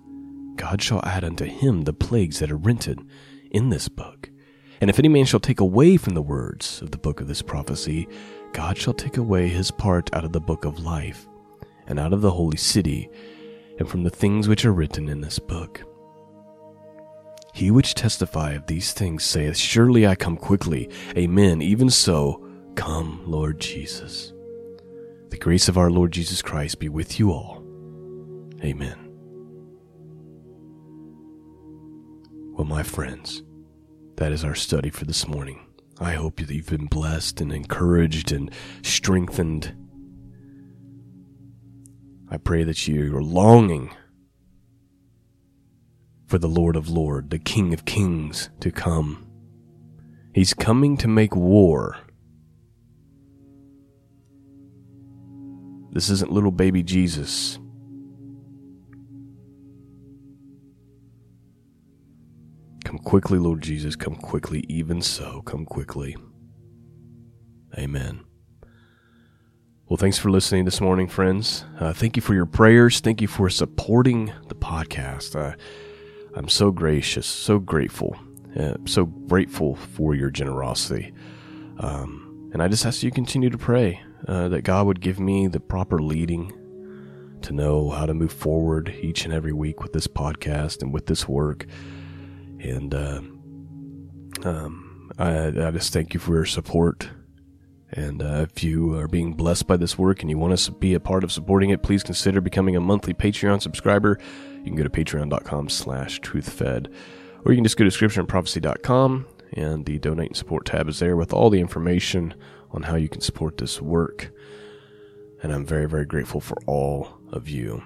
God 0.56 0.82
shall 0.82 1.04
add 1.04 1.24
unto 1.24 1.46
him 1.46 1.84
the 1.84 1.94
plagues 1.94 2.40
that 2.40 2.52
are 2.52 2.58
written 2.58 3.08
in 3.52 3.70
this 3.70 3.88
book. 3.88 4.30
And 4.80 4.90
if 4.90 4.98
any 4.98 5.10
man 5.10 5.26
shall 5.26 5.40
take 5.40 5.60
away 5.60 5.98
from 5.98 6.14
the 6.16 6.22
words 6.22 6.82
of 6.82 6.92
the 6.92 6.98
book 6.98 7.22
of 7.22 7.28
this 7.28 7.42
prophecy, 7.42 8.08
God 8.54 8.78
shall 8.78 8.94
take 8.94 9.18
away 9.18 9.48
his 9.48 9.72
part 9.72 10.14
out 10.14 10.26
of 10.26 10.34
the 10.34 10.42
book 10.42 10.66
of 10.66 10.80
life, 10.80 11.28
and 11.88 12.00
out 12.00 12.14
of 12.14 12.22
the 12.22 12.32
holy 12.32 12.58
city, 12.58 13.10
and 13.80 13.90
from 13.90 14.04
the 14.04 14.10
things 14.10 14.48
which 14.48 14.66
are 14.66 14.74
written 14.74 15.10
in 15.10 15.22
this 15.22 15.40
book. 15.40 15.84
He 17.54 17.72
which 17.72 17.96
testify 17.96 18.52
of 18.52 18.68
these 18.68 18.94
things 18.94 19.24
saith, 19.24 19.58
Surely 19.58 20.08
I 20.08 20.16
come 20.16 20.38
quickly. 20.38 20.90
Amen. 21.18 21.62
Even 21.62 21.90
so, 21.90 22.48
Come, 22.76 23.22
Lord 23.26 23.60
Jesus. 23.60 24.34
The 25.30 25.38
grace 25.38 25.68
of 25.68 25.78
our 25.78 25.90
Lord 25.90 26.12
Jesus 26.12 26.42
Christ 26.42 26.80
be 26.80 26.90
with 26.90 27.20
you 27.20 27.32
all. 27.32 27.64
Amen. 28.64 28.98
Well, 32.54 32.66
my 32.66 32.84
friends, 32.84 33.44
that 34.18 34.32
is 34.32 34.44
our 34.44 34.56
study 34.56 34.90
for 34.90 35.06
this 35.06 35.28
morning. 35.28 35.66
I 36.00 36.14
hope 36.14 36.38
that 36.38 36.50
you've 36.50 36.70
been 36.70 36.88
blessed 36.88 37.42
and 37.42 37.52
encouraged 37.52 38.32
and 38.32 38.52
strengthened. 38.84 39.76
I 42.32 42.38
pray 42.38 42.64
that 42.64 42.88
you 42.88 43.16
are 43.18 43.22
longing 43.22 43.94
for 46.28 46.38
the 46.38 46.48
Lord 46.48 46.78
of 46.78 46.88
Lords, 46.88 47.28
the 47.28 47.38
King 47.38 47.74
of 47.74 47.84
Kings, 47.84 48.50
to 48.62 48.72
come. 48.72 49.28
He's 50.34 50.54
coming 50.54 50.96
to 50.98 51.10
make 51.10 51.36
war. 51.36 51.98
This 55.92 56.10
isn't 56.10 56.32
little 56.32 56.52
baby 56.52 56.84
Jesus. 56.84 57.60
Come 62.86 62.98
quickly, 63.00 63.40
Lord 63.40 63.62
Jesus, 63.62 63.98
come 63.98 64.16
quickly, 64.16 64.64
even 64.70 65.02
so, 65.02 65.42
come 65.42 65.66
quickly. 65.66 66.16
Amen. 67.78 68.22
Well, 69.92 69.98
thanks 69.98 70.18
for 70.18 70.32
listening 70.32 70.64
this 70.64 70.80
morning, 70.80 71.10
friends. 71.10 71.66
Uh, 71.78 71.92
thank 71.92 72.16
you 72.16 72.22
for 72.22 72.34
your 72.34 72.46
prayers. 72.46 73.02
Thank 73.02 73.20
you 73.20 73.28
for 73.28 73.50
supporting 73.50 74.32
the 74.48 74.56
podcast. 74.56 75.36
Uh, 75.36 75.58
I'm 76.34 76.48
so 76.48 76.72
gracious, 76.72 77.28
so 77.28 77.60
grateful, 77.60 78.18
uh, 78.58 78.76
so 78.86 79.04
grateful 79.04 79.76
for 79.76 80.16
your 80.16 80.30
generosity. 80.30 81.14
Um, 81.80 82.52
and 82.54 82.64
I 82.64 82.70
just 82.70 82.86
ask 82.86 83.04
you 83.04 83.12
continue 83.12 83.50
to 83.50 83.58
pray 83.58 84.02
uh, 84.30 84.48
that 84.48 84.62
God 84.62 84.88
would 84.88 85.02
give 85.02 85.20
me 85.20 85.48
the 85.48 85.60
proper 85.60 86.02
leading 86.02 86.54
to 87.42 87.52
know 87.52 87.90
how 87.90 88.06
to 88.06 88.14
move 88.14 88.32
forward 88.32 88.96
each 89.02 89.26
and 89.26 89.34
every 89.34 89.52
week 89.52 89.84
with 89.84 89.92
this 89.92 90.08
podcast 90.08 90.82
and 90.82 90.94
with 90.94 91.08
this 91.08 91.28
work. 91.28 91.66
And 92.62 92.96
uh, 92.96 93.22
um, 94.46 95.12
I, 95.20 95.48
I 95.48 95.72
just 95.72 95.92
thank 95.92 96.14
you 96.14 96.22
for 96.22 96.34
your 96.36 96.46
support. 96.46 97.10
And 97.94 98.22
uh, 98.22 98.46
if 98.50 98.64
you 98.64 98.98
are 98.98 99.08
being 99.08 99.34
blessed 99.34 99.68
by 99.68 99.78
this 99.78 99.98
work 99.98 100.22
and 100.22 100.30
you 100.30 100.38
want 100.38 100.58
to 100.58 100.72
be 100.72 100.94
a 100.94 101.00
part 101.00 101.24
of 101.24 101.32
supporting 101.32 101.72
it, 101.72 101.84
please 101.84 102.04
consider 102.04 102.40
becoming 102.40 102.76
a 102.76 102.82
monthly 102.82 103.14
Patreon 103.14 103.62
subscriber. 103.62 104.18
You 104.60 104.64
can 104.64 104.76
go 104.76 104.84
to 104.84 104.90
patreon.com 104.90 105.70
slash 105.70 106.22
truthfed. 106.22 106.88
Or 107.44 107.52
you 107.52 107.58
can 107.58 107.66
just 107.66 107.78
go 107.78 107.84
to 107.84 107.92
scriptureandprophecy.com 107.92 109.28
and 109.54 109.86
the 109.86 110.00
donate 110.00 110.30
and 110.30 110.38
support 110.38 110.66
tab 110.66 110.88
is 110.88 111.00
there 111.00 111.18
with 111.18 111.34
all 111.34 111.50
the 111.50 111.60
information 111.60 112.34
on 112.72 112.84
how 112.84 112.96
you 112.96 113.10
can 113.10 113.22
support 113.22 113.58
this 113.58 113.82
work. 113.82 114.32
And 115.44 115.52
I'm 115.52 115.66
very, 115.66 115.88
very 115.88 116.06
grateful 116.06 116.40
for 116.40 116.58
all 116.66 117.18
of 117.32 117.50
you. 117.50 117.84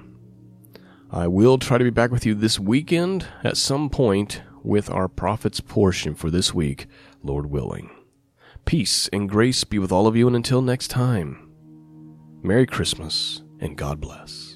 I 1.12 1.28
will 1.28 1.58
try 1.58 1.78
to 1.78 1.84
be 1.84 1.90
back 1.90 2.12
with 2.12 2.26
you 2.26 2.36
this 2.36 2.60
weekend 2.60 3.26
at 3.44 3.58
some 3.58 3.90
point 3.90 4.42
with 4.64 4.90
our 4.90 5.08
prophet's 5.08 5.62
portion 5.62 6.14
for 6.14 6.30
this 6.30 6.54
week, 6.54 6.88
Lord 7.24 7.48
willing. 7.48 7.95
Peace 8.66 9.08
and 9.14 9.30
grace 9.30 9.64
be 9.64 9.78
with 9.78 9.92
all 9.92 10.08
of 10.08 10.16
you, 10.16 10.26
and 10.26 10.36
until 10.36 10.60
next 10.60 10.88
time, 10.88 11.52
Merry 12.42 12.66
Christmas 12.66 13.44
and 13.60 13.78
God 13.78 14.02
bless. 14.02 14.55